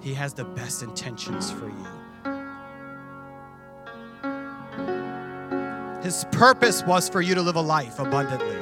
He 0.00 0.14
has 0.14 0.34
the 0.34 0.44
best 0.44 0.82
intentions 0.82 1.50
for 1.50 1.68
you. 1.68 1.86
His 6.02 6.24
purpose 6.30 6.84
was 6.84 7.08
for 7.08 7.20
you 7.20 7.34
to 7.34 7.42
live 7.42 7.56
a 7.56 7.60
life 7.60 7.98
abundantly. 7.98 8.60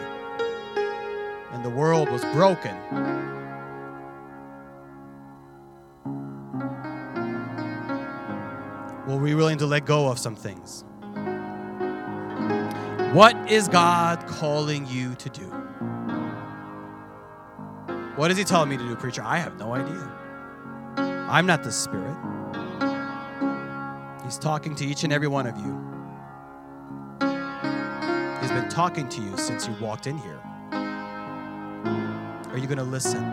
And 1.52 1.64
the 1.64 1.70
world 1.70 2.08
was 2.08 2.24
broken 2.26 2.74
Will 9.06 9.18
we 9.18 9.34
willing 9.34 9.58
to 9.58 9.66
let 9.66 9.84
go 9.84 10.08
of 10.08 10.18
some 10.18 10.34
things? 10.34 10.82
What 13.12 13.36
is 13.48 13.68
God 13.68 14.26
calling 14.26 14.86
you 14.86 15.14
to 15.16 15.28
do? 15.28 15.63
What 18.16 18.30
is 18.30 18.36
He 18.36 18.44
telling 18.44 18.68
me 18.68 18.76
to 18.76 18.84
do, 18.84 18.94
preacher? 18.94 19.22
I 19.24 19.38
have 19.38 19.58
no 19.58 19.74
idea. 19.74 20.10
I'm 21.28 21.46
not 21.46 21.64
the 21.64 21.72
Spirit. 21.72 22.16
He's 24.24 24.38
talking 24.38 24.74
to 24.76 24.86
each 24.86 25.02
and 25.04 25.12
every 25.12 25.28
one 25.28 25.46
of 25.46 25.56
you. 25.58 25.80
He's 28.40 28.52
been 28.52 28.68
talking 28.68 29.08
to 29.08 29.20
you 29.20 29.36
since 29.36 29.66
you 29.66 29.74
walked 29.80 30.06
in 30.06 30.16
here. 30.16 30.40
Are 32.50 32.58
you 32.58 32.66
going 32.66 32.78
to 32.78 32.84
listen? 32.84 33.24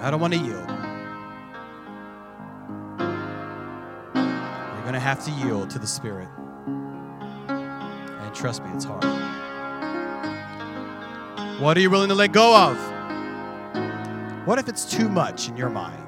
I 0.00 0.10
don't 0.10 0.20
want 0.20 0.34
to 0.34 0.38
yield. 0.38 0.68
You're 4.60 4.82
going 4.82 4.92
to 4.92 5.00
have 5.00 5.24
to 5.24 5.30
yield 5.30 5.70
to 5.70 5.78
the 5.78 5.86
Spirit. 5.86 6.28
And 7.48 8.34
trust 8.34 8.62
me, 8.62 8.70
it's 8.74 8.84
hard. 8.84 9.37
What 11.58 11.76
are 11.76 11.80
you 11.80 11.90
willing 11.90 12.08
to 12.08 12.14
let 12.14 12.30
go 12.30 12.56
of? 12.56 12.78
What 14.46 14.60
if 14.60 14.68
it's 14.68 14.84
too 14.84 15.08
much 15.08 15.48
in 15.48 15.56
your 15.56 15.70
mind? 15.70 16.04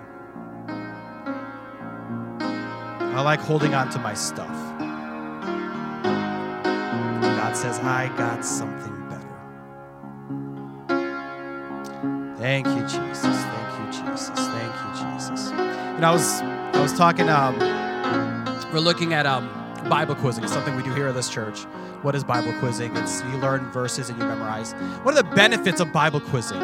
I 2.41 3.21
like 3.21 3.41
holding 3.41 3.75
on 3.75 3.91
to 3.91 3.99
my 3.99 4.15
stuff. 4.15 4.49
God 7.23 7.57
says, 7.57 7.81
I 7.81 8.07
got 8.17 8.45
something 8.45 9.09
better. 9.09 9.27
Thank 12.39 12.69
you, 12.69 12.83
Jesus. 12.83 13.23
Thank 13.25 13.79
you, 13.79 13.87
Jesus. 14.09 14.31
Thank 14.31 14.73
you, 14.73 14.93
Jesus. 15.03 15.51
And 15.51 16.07
I 16.07 16.13
was 16.13 16.43
I 16.43 16.81
was 16.81 16.93
talking, 16.93 17.29
um, 17.29 17.59
we're 18.73 18.79
looking 18.79 19.13
at 19.13 19.27
um, 19.27 19.51
Bible 19.91 20.15
quizzing. 20.15 20.45
It's 20.45 20.53
something 20.53 20.77
we 20.77 20.85
do 20.85 20.95
here 20.95 21.09
at 21.09 21.15
this 21.15 21.29
church. 21.29 21.67
What 22.03 22.15
is 22.15 22.25
Bible 22.25 22.55
quizzing? 22.61 22.97
It's 22.97 23.23
you 23.25 23.37
learn 23.37 23.71
verses 23.73 24.09
and 24.09 24.19
you 24.19 24.25
memorize. 24.25 24.73
One 25.03 25.19
of 25.19 25.23
the 25.23 25.35
benefits 25.35 25.81
of 25.81 25.93
Bible 25.93 26.21
quizzing 26.21 26.63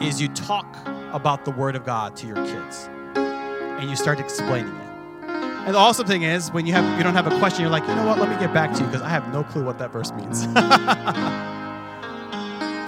is 0.00 0.22
you 0.22 0.28
talk 0.28 0.66
about 1.12 1.44
the 1.44 1.50
Word 1.50 1.76
of 1.76 1.84
God 1.84 2.16
to 2.16 2.26
your 2.26 2.36
kids 2.36 2.88
and 3.14 3.90
you 3.90 3.94
start 3.94 4.20
explaining 4.20 4.74
it. 4.74 4.84
And 5.66 5.74
the 5.74 5.78
awesome 5.78 6.06
thing 6.06 6.22
is 6.22 6.50
when 6.50 6.64
you 6.64 6.72
have 6.72 6.96
you 6.96 7.04
don't 7.04 7.12
have 7.12 7.26
a 7.26 7.38
question, 7.38 7.60
you're 7.60 7.70
like, 7.70 7.86
you 7.86 7.94
know 7.94 8.06
what, 8.06 8.18
let 8.18 8.30
me 8.30 8.36
get 8.36 8.54
back 8.54 8.72
to 8.72 8.80
you 8.80 8.86
because 8.86 9.02
I 9.02 9.10
have 9.10 9.30
no 9.34 9.44
clue 9.44 9.64
what 9.64 9.78
that 9.78 9.92
verse 9.92 10.12
means. 10.12 10.46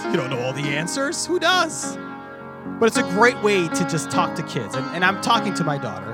you 0.06 0.16
don't 0.16 0.30
know 0.30 0.40
all 0.40 0.54
the 0.54 0.68
answers. 0.74 1.26
Who 1.26 1.38
does? 1.38 1.98
But 2.80 2.86
it's 2.86 2.96
a 2.96 3.02
great 3.02 3.40
way 3.42 3.68
to 3.68 3.86
just 3.86 4.10
talk 4.10 4.34
to 4.36 4.42
kids. 4.42 4.74
And, 4.74 4.86
and 4.94 5.04
I'm 5.04 5.20
talking 5.20 5.52
to 5.54 5.64
my 5.64 5.76
daughter, 5.76 6.12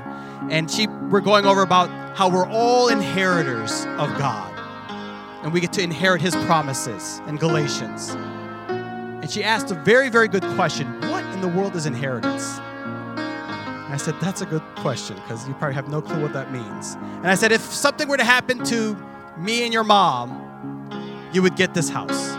and 0.49 0.69
she 0.69 0.87
we're 0.87 1.21
going 1.21 1.45
over 1.45 1.61
about 1.61 1.89
how 2.17 2.29
we're 2.29 2.47
all 2.47 2.89
inheritors 2.89 3.85
of 3.85 4.09
God. 4.17 4.52
And 5.43 5.53
we 5.53 5.59
get 5.59 5.73
to 5.73 5.81
inherit 5.81 6.21
his 6.21 6.35
promises 6.45 7.21
in 7.27 7.35
Galatians. 7.35 8.09
And 8.69 9.29
she 9.29 9.43
asked 9.43 9.71
a 9.71 9.75
very, 9.75 10.09
very 10.09 10.27
good 10.27 10.43
question. 10.55 10.87
What 11.09 11.23
in 11.25 11.41
the 11.41 11.47
world 11.47 11.75
is 11.75 11.85
inheritance? 11.85 12.59
I 13.93 13.97
said, 13.97 14.15
That's 14.19 14.41
a 14.41 14.45
good 14.47 14.63
question 14.77 15.15
because 15.17 15.47
you 15.47 15.53
probably 15.53 15.75
have 15.75 15.87
no 15.87 16.01
clue 16.01 16.19
what 16.19 16.33
that 16.33 16.51
means. 16.51 16.95
And 16.95 17.27
I 17.27 17.35
said, 17.35 17.51
If 17.51 17.61
something 17.61 18.07
were 18.07 18.17
to 18.17 18.23
happen 18.23 18.63
to 18.65 18.97
me 19.37 19.63
and 19.63 19.71
your 19.71 19.83
mom, 19.83 21.29
you 21.31 21.43
would 21.43 21.55
get 21.55 21.75
this 21.75 21.89
house. 21.89 22.33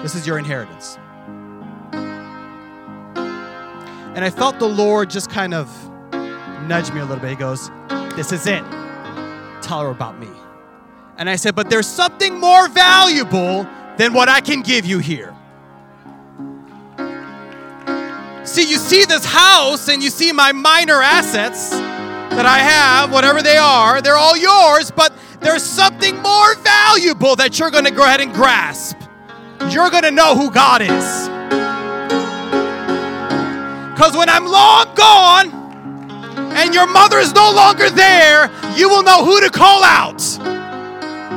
This 0.00 0.14
is 0.14 0.24
your 0.24 0.38
inheritance. 0.38 0.98
And 4.14 4.24
I 4.24 4.30
felt 4.30 4.60
the 4.60 4.68
Lord 4.68 5.10
just 5.10 5.30
kind 5.30 5.52
of 5.52 5.68
nudge 6.68 6.92
me 6.92 7.00
a 7.00 7.04
little 7.04 7.20
bit. 7.20 7.30
He 7.30 7.36
goes, 7.36 7.68
This 8.14 8.30
is 8.30 8.46
it. 8.46 8.62
Tell 9.62 9.80
her 9.80 9.90
about 9.90 10.20
me. 10.20 10.28
And 11.18 11.28
I 11.28 11.36
said, 11.36 11.54
But 11.54 11.68
there's 11.68 11.86
something 11.86 12.38
more 12.38 12.68
valuable 12.68 13.66
than 13.98 14.14
what 14.14 14.28
I 14.28 14.40
can 14.40 14.62
give 14.62 14.86
you 14.86 15.00
here. 15.00 15.34
See, 18.44 18.62
you 18.62 18.78
see 18.78 19.04
this 19.04 19.26
house 19.26 19.88
and 19.88 20.02
you 20.02 20.08
see 20.08 20.32
my 20.32 20.52
minor 20.52 21.02
assets 21.02 21.70
that 21.70 22.46
I 22.46 22.58
have, 22.58 23.12
whatever 23.12 23.42
they 23.42 23.56
are, 23.56 24.00
they're 24.00 24.16
all 24.16 24.36
yours, 24.36 24.90
but 24.90 25.12
there's 25.40 25.62
something 25.62 26.16
more 26.22 26.54
valuable 26.56 27.36
that 27.36 27.58
you're 27.58 27.70
going 27.70 27.84
to 27.84 27.90
go 27.90 28.04
ahead 28.04 28.20
and 28.20 28.32
grasp. 28.32 28.96
You're 29.70 29.90
going 29.90 30.04
to 30.04 30.10
know 30.10 30.34
who 30.36 30.50
God 30.50 30.80
is. 30.82 31.28
Because 33.92 34.16
when 34.16 34.28
I'm 34.28 34.46
long 34.46 34.94
gone 34.94 35.50
and 36.56 36.72
your 36.72 36.86
mother 36.86 37.18
is 37.18 37.34
no 37.34 37.52
longer 37.52 37.90
there, 37.90 38.50
you 38.76 38.88
will 38.88 39.02
know 39.02 39.24
who 39.24 39.40
to 39.40 39.50
call 39.50 39.82
out. 39.82 40.22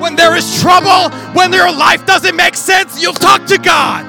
When 0.01 0.15
there 0.15 0.35
is 0.35 0.59
trouble, 0.59 1.15
when 1.33 1.53
your 1.53 1.71
life 1.71 2.07
doesn't 2.07 2.35
make 2.35 2.55
sense, 2.55 2.99
you'll 2.99 3.13
talk 3.13 3.45
to 3.45 3.59
God. 3.59 4.03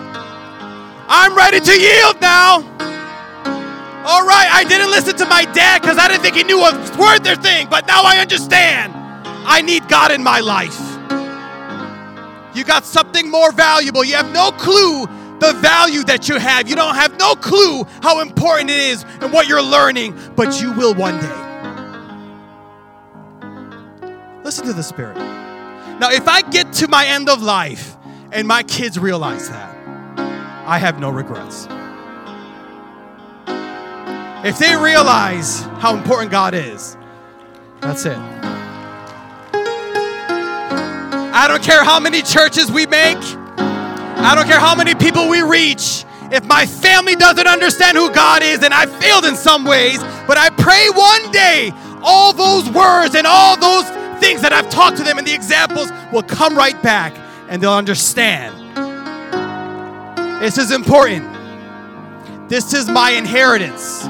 I'm 1.06 1.36
ready 1.36 1.60
to 1.60 1.72
yield 1.78 2.18
now. 2.18 2.62
All 4.06 4.26
right, 4.26 4.48
I 4.50 4.64
didn't 4.66 4.90
listen 4.90 5.14
to 5.18 5.26
my 5.26 5.44
dad 5.44 5.82
because 5.82 5.98
I 5.98 6.08
didn't 6.08 6.22
think 6.22 6.36
he 6.36 6.44
knew 6.44 6.60
a 6.60 6.72
word 6.98 7.26
or 7.26 7.36
thing, 7.36 7.68
but 7.68 7.86
now 7.86 8.04
I 8.04 8.16
understand. 8.16 8.94
I 9.46 9.60
need 9.60 9.86
God 9.86 10.10
in 10.12 10.22
my 10.22 10.40
life. 10.40 10.80
You 12.56 12.64
got 12.64 12.86
something 12.86 13.30
more 13.30 13.52
valuable. 13.52 14.02
You 14.02 14.14
have 14.14 14.32
no 14.32 14.50
clue 14.52 15.06
the 15.40 15.52
value 15.60 16.04
that 16.04 16.26
you 16.26 16.38
have. 16.38 16.70
You 16.70 16.74
don't 16.74 16.94
have 16.94 17.18
no 17.18 17.34
clue 17.34 17.84
how 18.00 18.20
important 18.20 18.70
it 18.70 18.78
is 18.78 19.04
and 19.20 19.30
what 19.30 19.46
you're 19.46 19.62
learning, 19.62 20.18
but 20.36 20.58
you 20.62 20.72
will 20.72 20.94
one 20.94 21.20
day. 21.20 21.38
Listen 24.42 24.64
to 24.66 24.72
the 24.72 24.82
Spirit. 24.82 25.41
Now, 26.02 26.10
if 26.10 26.26
I 26.26 26.42
get 26.42 26.72
to 26.72 26.88
my 26.88 27.06
end 27.06 27.28
of 27.28 27.42
life 27.42 27.96
and 28.32 28.48
my 28.48 28.64
kids 28.64 28.98
realize 28.98 29.48
that, 29.48 29.72
I 30.66 30.76
have 30.76 30.98
no 30.98 31.10
regrets. 31.10 31.68
If 34.44 34.58
they 34.58 34.74
realize 34.74 35.60
how 35.78 35.96
important 35.96 36.32
God 36.32 36.54
is, 36.54 36.96
that's 37.80 38.04
it. 38.04 38.18
I 41.34 41.44
don't 41.46 41.62
care 41.62 41.84
how 41.84 42.00
many 42.00 42.22
churches 42.22 42.68
we 42.68 42.84
make, 42.86 43.18
I 43.56 44.32
don't 44.34 44.48
care 44.48 44.58
how 44.58 44.74
many 44.74 44.96
people 44.96 45.28
we 45.28 45.42
reach. 45.42 46.04
If 46.32 46.44
my 46.46 46.66
family 46.66 47.14
doesn't 47.14 47.46
understand 47.46 47.96
who 47.96 48.12
God 48.12 48.42
is, 48.42 48.64
and 48.64 48.74
I 48.74 48.86
failed 48.86 49.24
in 49.24 49.36
some 49.36 49.64
ways, 49.64 50.02
but 50.26 50.36
I 50.36 50.50
pray 50.50 50.88
one 50.90 51.30
day 51.30 51.70
all 52.02 52.32
those 52.32 52.68
words 52.70 53.14
and 53.14 53.24
all 53.24 53.56
those 53.56 54.01
things 54.22 54.40
that 54.42 54.52
I've 54.52 54.70
talked 54.70 54.98
to 54.98 55.02
them 55.02 55.18
and 55.18 55.26
the 55.26 55.34
examples 55.34 55.90
will 56.12 56.22
come 56.22 56.56
right 56.56 56.80
back 56.80 57.12
and 57.48 57.60
they'll 57.60 57.72
understand. 57.72 58.56
This 60.40 60.58
is 60.58 60.70
important. 60.70 61.28
This 62.48 62.72
is 62.72 62.88
my 62.88 63.10
inheritance. 63.10 64.04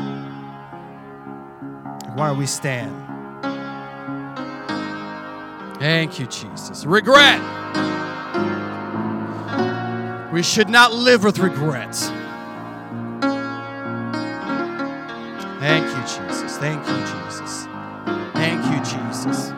Why 2.14 2.28
don't 2.28 2.38
we 2.38 2.46
stand? 2.46 2.98
Thank 5.80 6.20
you, 6.20 6.26
Jesus. 6.26 6.84
Regret. 6.84 7.40
We 10.30 10.42
should 10.42 10.68
not 10.68 10.92
live 10.92 11.24
with 11.24 11.38
regret. 11.38 11.94
Thank 15.58 15.86
you, 15.86 16.02
Jesus. 16.02 16.58
Thank 16.58 16.86
you, 16.86 17.00
Jesus. 17.00 17.66
Thank 18.34 18.64
you, 18.66 18.78
Jesus. 18.98 19.52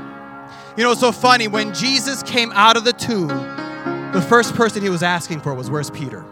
You 0.77 0.83
know, 0.83 0.91
it's 0.91 1.01
so 1.01 1.13
funny. 1.13 1.47
When 1.47 1.73
Jesus 1.73 2.23
came 2.25 2.51
out 2.53 2.77
of 2.77 2.85
the 2.85 2.93
tomb, 2.93 3.29
the 3.29 4.25
first 4.29 4.55
person 4.55 4.83
he 4.83 4.91
was 4.91 5.05
asking 5.05 5.41
for 5.41 5.55
was, 5.55 5.71
Where's 5.71 5.91
Peter? 5.91 6.25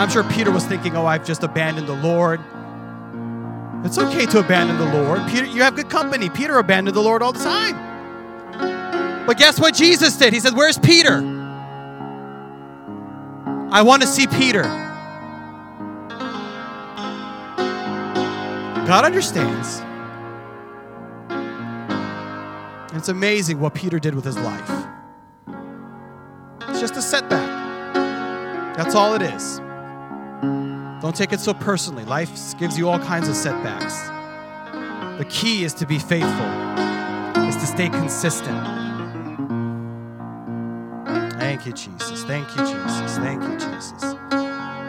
I'm 0.00 0.08
sure 0.08 0.24
Peter 0.24 0.50
was 0.50 0.64
thinking, 0.64 0.96
Oh, 0.96 1.04
I've 1.04 1.26
just 1.26 1.42
abandoned 1.42 1.86
the 1.86 1.96
Lord. 1.96 2.40
It's 3.84 3.98
okay 3.98 4.24
to 4.26 4.40
abandon 4.40 4.78
the 4.78 5.02
Lord. 5.02 5.20
Peter, 5.28 5.44
you 5.44 5.62
have 5.62 5.76
good 5.76 5.90
company. 5.90 6.30
Peter 6.30 6.58
abandoned 6.58 6.96
the 6.96 7.02
Lord 7.02 7.22
all 7.22 7.32
the 7.32 7.44
time. 7.44 9.26
But 9.26 9.36
guess 9.36 9.60
what 9.60 9.74
Jesus 9.74 10.16
did? 10.16 10.32
He 10.32 10.40
said, 10.40 10.54
Where's 10.54 10.78
Peter? 10.78 11.18
I 13.72 13.82
want 13.82 14.00
to 14.02 14.08
see 14.08 14.26
Peter. 14.26 14.62
God 18.86 19.04
understands. 19.04 19.82
It's 23.00 23.08
amazing 23.08 23.60
what 23.60 23.72
Peter 23.72 23.98
did 23.98 24.14
with 24.14 24.26
his 24.26 24.36
life. 24.36 24.86
It's 26.68 26.80
just 26.80 26.96
a 26.96 27.00
setback. 27.00 27.94
That's 28.76 28.94
all 28.94 29.14
it 29.14 29.22
is. 29.22 29.58
Don't 31.00 31.16
take 31.16 31.32
it 31.32 31.40
so 31.40 31.54
personally. 31.54 32.04
Life 32.04 32.30
gives 32.58 32.76
you 32.76 32.90
all 32.90 32.98
kinds 32.98 33.26
of 33.26 33.36
setbacks. 33.36 34.02
The 35.16 35.24
key 35.30 35.64
is 35.64 35.72
to 35.74 35.86
be 35.86 35.98
faithful, 35.98 36.50
is 37.48 37.56
to 37.56 37.66
stay 37.66 37.88
consistent. 37.88 38.62
Thank 41.38 41.64
you, 41.64 41.72
Jesus. 41.72 42.22
Thank 42.24 42.54
you, 42.54 42.66
Jesus. 42.66 43.16
Thank 43.16 43.42
you, 43.42 43.54
Jesus. 43.54 44.02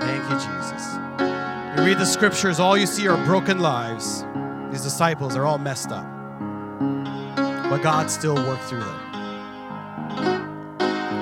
Thank 0.02 0.30
you, 0.30 0.36
Jesus. 0.36 1.78
You 1.78 1.86
read 1.86 1.98
the 1.98 2.06
scriptures, 2.06 2.60
all 2.60 2.78
you 2.78 2.88
see 2.88 3.08
are 3.08 3.24
broken 3.24 3.62
lives. 3.62 4.26
These 4.70 4.84
disciples 4.84 5.38
are 5.38 5.46
all 5.46 5.58
messed 5.58 5.94
up 5.94 6.21
but 7.72 7.82
God 7.82 8.12
still 8.12 8.36
worked 8.36 8.64
through 8.64 8.84
them. 8.84 9.00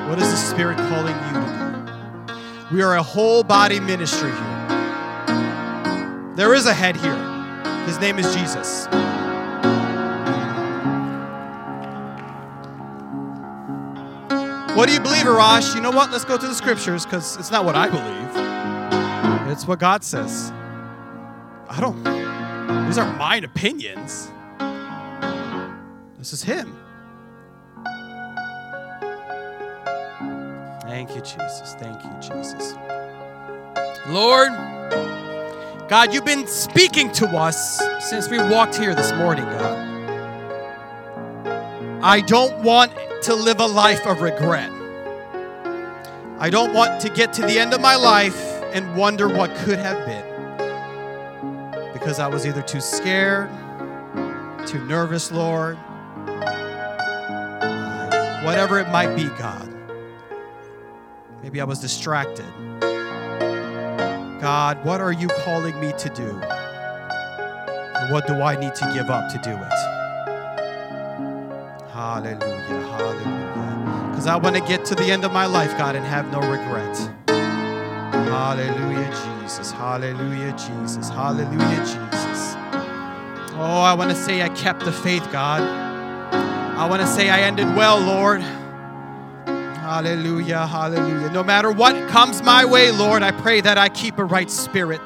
What 0.09 0.17
is 0.17 0.31
the 0.31 0.35
Spirit 0.35 0.77
calling 0.77 1.15
you 1.15 1.33
to 1.33 2.33
do? 2.33 2.75
We 2.75 2.81
are 2.81 2.95
a 2.95 3.03
whole 3.03 3.43
body 3.43 3.79
ministry 3.79 4.31
here. 4.31 4.65
There 6.33 6.55
is 6.55 6.65
a 6.65 6.73
head 6.73 6.97
here. 6.97 7.13
His 7.85 7.99
name 7.99 8.17
is 8.17 8.33
Jesus. 8.35 8.87
What 14.75 14.87
do 14.87 14.93
you 14.95 15.01
believe, 15.01 15.25
Arash? 15.25 15.75
You 15.75 15.81
know 15.81 15.91
what? 15.91 16.09
Let's 16.11 16.25
go 16.25 16.35
to 16.35 16.47
the 16.47 16.55
scriptures 16.55 17.05
because 17.05 17.37
it's 17.37 17.51
not 17.51 17.63
what 17.63 17.75
I 17.75 17.89
believe. 17.89 19.51
It's 19.51 19.67
what 19.67 19.77
God 19.77 20.03
says. 20.03 20.51
I 21.69 21.79
don't, 21.79 22.03
these 22.87 22.97
aren't 22.97 23.19
mine 23.19 23.43
opinions. 23.43 24.31
This 26.19 26.33
is 26.33 26.43
Him. 26.43 26.75
Thank 30.81 31.15
you, 31.15 31.21
Jesus. 31.21 31.75
Thank 31.79 32.03
you, 32.03 32.11
Jesus. 32.19 32.73
Lord, 34.09 34.49
God, 35.87 36.13
you've 36.13 36.25
been 36.25 36.45
speaking 36.45 37.09
to 37.13 37.27
us 37.29 37.81
since 38.01 38.29
we 38.29 38.37
walked 38.37 38.75
here 38.75 38.93
this 38.93 39.13
morning, 39.13 39.45
God. 39.45 39.87
I 42.03 42.19
don't 42.19 42.63
want 42.63 42.91
to 43.23 43.33
live 43.33 43.61
a 43.61 43.65
life 43.65 44.05
of 44.05 44.19
regret. 44.19 44.69
I 46.37 46.49
don't 46.49 46.73
want 46.73 46.99
to 47.01 47.09
get 47.09 47.31
to 47.33 47.43
the 47.43 47.57
end 47.57 47.73
of 47.73 47.79
my 47.79 47.95
life 47.95 48.37
and 48.73 48.93
wonder 48.97 49.29
what 49.29 49.55
could 49.59 49.79
have 49.79 50.05
been. 50.05 50.25
Because 51.93 52.19
I 52.19 52.27
was 52.27 52.45
either 52.45 52.61
too 52.61 52.81
scared, 52.81 53.49
too 54.67 54.83
nervous, 54.85 55.31
Lord, 55.31 55.77
whatever 58.45 58.79
it 58.79 58.89
might 58.89 59.15
be, 59.15 59.25
God. 59.37 59.73
Maybe 61.43 61.61
I 61.61 61.63
was 61.63 61.79
distracted. 61.79 62.45
God, 64.41 64.83
what 64.85 65.01
are 65.01 65.11
you 65.11 65.27
calling 65.43 65.79
me 65.79 65.91
to 65.97 66.09
do? 66.09 66.29
And 67.95 68.11
what 68.11 68.27
do 68.27 68.41
I 68.41 68.55
need 68.59 68.73
to 68.75 68.91
give 68.93 69.09
up 69.09 69.31
to 69.31 69.37
do 69.43 69.51
it? 69.51 69.73
Hallelujah, 71.91 72.87
hallelujah. 72.87 74.07
Because 74.09 74.27
I 74.27 74.35
want 74.37 74.55
to 74.55 74.61
get 74.61 74.85
to 74.85 74.95
the 74.95 75.11
end 75.11 75.25
of 75.25 75.31
my 75.31 75.45
life, 75.45 75.77
God, 75.77 75.95
and 75.95 76.05
have 76.05 76.31
no 76.31 76.39
regret. 76.39 76.97
Hallelujah, 78.27 79.09
Jesus. 79.43 79.71
Hallelujah, 79.71 80.51
Jesus. 80.53 81.09
Hallelujah, 81.09 81.79
Jesus. 81.79 82.55
Oh, 83.55 83.81
I 83.85 83.93
want 83.93 84.11
to 84.11 84.15
say 84.15 84.41
I 84.41 84.49
kept 84.49 84.85
the 84.85 84.91
faith, 84.91 85.27
God. 85.31 85.88
I 86.79 86.87
want 86.87 87.01
to 87.01 87.07
say 87.09 87.29
I 87.29 87.41
ended 87.41 87.75
well, 87.75 87.99
Lord. 87.99 88.39
Hallelujah, 88.39 90.65
hallelujah. 90.65 91.29
No 91.29 91.43
matter 91.43 91.73
what 91.73 92.07
comes 92.07 92.41
my 92.41 92.63
way, 92.63 92.89
Lord, 92.89 93.21
I 93.21 93.31
pray 93.31 93.59
that 93.59 93.77
I 93.77 93.89
keep 93.89 94.17
a 94.17 94.23
right 94.23 94.49
spirit. 94.49 95.01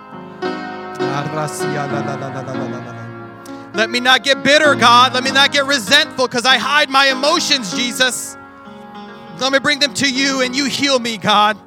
Let 3.73 3.89
me 3.89 3.99
not 3.99 4.23
get 4.23 4.43
bitter, 4.43 4.75
God. 4.75 5.15
Let 5.15 5.23
me 5.23 5.31
not 5.31 5.51
get 5.51 5.65
resentful 5.65 6.27
because 6.27 6.45
I 6.45 6.59
hide 6.59 6.91
my 6.91 7.07
emotions, 7.07 7.75
Jesus. 7.75 8.37
Let 9.39 9.51
me 9.51 9.57
bring 9.57 9.79
them 9.79 9.95
to 9.95 10.07
you 10.07 10.41
and 10.41 10.55
you 10.55 10.65
heal 10.65 10.99
me, 10.99 11.17
God. 11.17 11.57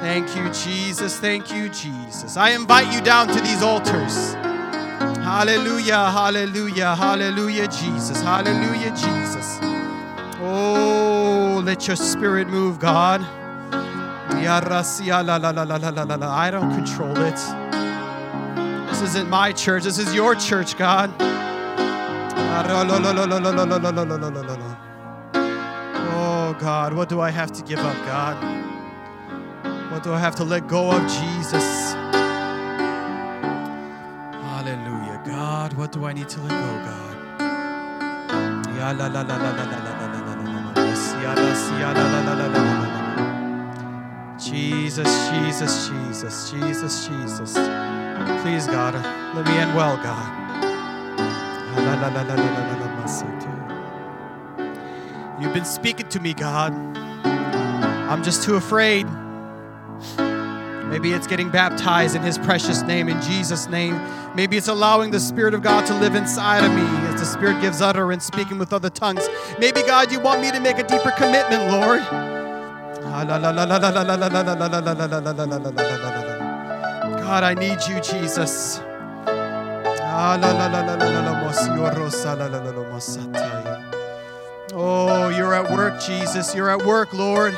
Thank 0.00 0.36
you, 0.36 0.48
Jesus. 0.52 1.18
Thank 1.18 1.52
you, 1.52 1.70
Jesus. 1.70 2.36
I 2.36 2.50
invite 2.50 2.94
you 2.94 3.00
down 3.00 3.26
to 3.26 3.40
these 3.40 3.62
altars. 3.62 4.36
Hallelujah, 5.30 6.10
hallelujah, 6.10 6.96
hallelujah, 6.96 7.68
Jesus. 7.68 8.20
Hallelujah, 8.20 8.90
Jesus. 8.90 9.60
Oh, 10.42 11.62
let 11.64 11.86
your 11.86 11.94
spirit 11.94 12.48
move, 12.48 12.80
God. 12.80 13.20
I 14.32 14.60
don't 16.50 16.74
control 16.74 17.16
it. 17.16 17.36
This 18.88 19.02
isn't 19.02 19.30
my 19.30 19.52
church, 19.52 19.84
this 19.84 19.98
is 19.98 20.12
your 20.12 20.34
church, 20.34 20.76
God. 20.76 21.14
Oh, 26.12 26.56
God, 26.58 26.92
what 26.92 27.08
do 27.08 27.20
I 27.20 27.30
have 27.30 27.52
to 27.52 27.62
give 27.62 27.78
up, 27.78 27.96
God? 28.04 28.34
What 29.92 30.02
do 30.02 30.12
I 30.12 30.18
have 30.18 30.34
to 30.36 30.44
let 30.44 30.66
go 30.66 30.90
of, 30.90 31.02
Jesus? 31.02 31.79
What 35.90 36.02
do 36.02 36.06
I 36.06 36.12
need 36.12 36.28
to 36.28 36.40
let 36.42 36.50
go, 36.50 36.56
God? 36.86 37.16
Ya 38.76 38.92
la 38.92 39.08
la 39.08 39.22
sea 40.94 41.34
la 41.34 41.54
se 41.54 41.80
ya 41.80 41.90
la 41.92 42.04
la 42.34 42.46
Jesus, 44.38 45.10
Jesus, 45.30 45.90
Jesus, 45.90 46.50
Jesus, 46.52 47.08
Jesus. 47.08 47.52
Please, 48.42 48.66
God, 48.68 48.94
let 49.34 49.44
me 49.44 49.58
end 49.58 49.74
well, 49.74 49.96
God. 49.96 50.30
You've 55.40 55.54
been 55.54 55.64
speaking 55.64 56.08
to 56.08 56.20
me, 56.20 56.34
God. 56.34 56.72
I'm 58.08 58.22
just 58.22 58.44
too 58.44 58.54
afraid. 58.54 59.06
Maybe 60.90 61.12
it's 61.12 61.28
getting 61.28 61.50
baptized 61.50 62.16
in 62.16 62.22
His 62.22 62.36
precious 62.36 62.82
name, 62.82 63.08
in 63.08 63.22
Jesus' 63.22 63.68
name. 63.68 64.00
Maybe 64.34 64.56
it's 64.56 64.66
allowing 64.66 65.12
the 65.12 65.20
Spirit 65.20 65.54
of 65.54 65.62
God 65.62 65.86
to 65.86 65.94
live 65.94 66.16
inside 66.16 66.64
of 66.64 66.72
me 66.74 66.82
as 67.08 67.20
the 67.20 67.26
Spirit 67.26 67.60
gives 67.60 67.80
utterance, 67.80 68.26
speaking 68.26 68.58
with 68.58 68.72
other 68.72 68.90
tongues. 68.90 69.28
Maybe, 69.60 69.82
God, 69.82 70.10
you 70.10 70.18
want 70.18 70.40
me 70.40 70.50
to 70.50 70.58
make 70.58 70.78
a 70.78 70.82
deeper 70.82 71.12
commitment, 71.12 71.70
Lord. 71.70 72.00
God, 77.20 77.44
I 77.44 77.54
need 77.54 77.78
you, 77.88 78.00
Jesus. 78.00 78.80
Oh, 84.72 85.28
you're 85.36 85.54
at 85.54 85.70
work, 85.70 86.00
Jesus. 86.00 86.54
You're 86.54 86.70
at 86.70 86.84
work, 86.84 87.12
Lord. 87.12 87.54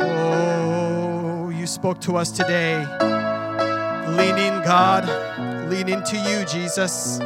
Oh, 0.00 1.50
you 1.50 1.66
spoke 1.66 2.00
to 2.00 2.16
us 2.16 2.30
today. 2.30 2.84
Lean 4.16 4.38
in, 4.38 4.62
God. 4.64 5.04
Lean 5.70 5.88
into 5.88 6.16
you, 6.16 6.44
Jesus. 6.44 7.18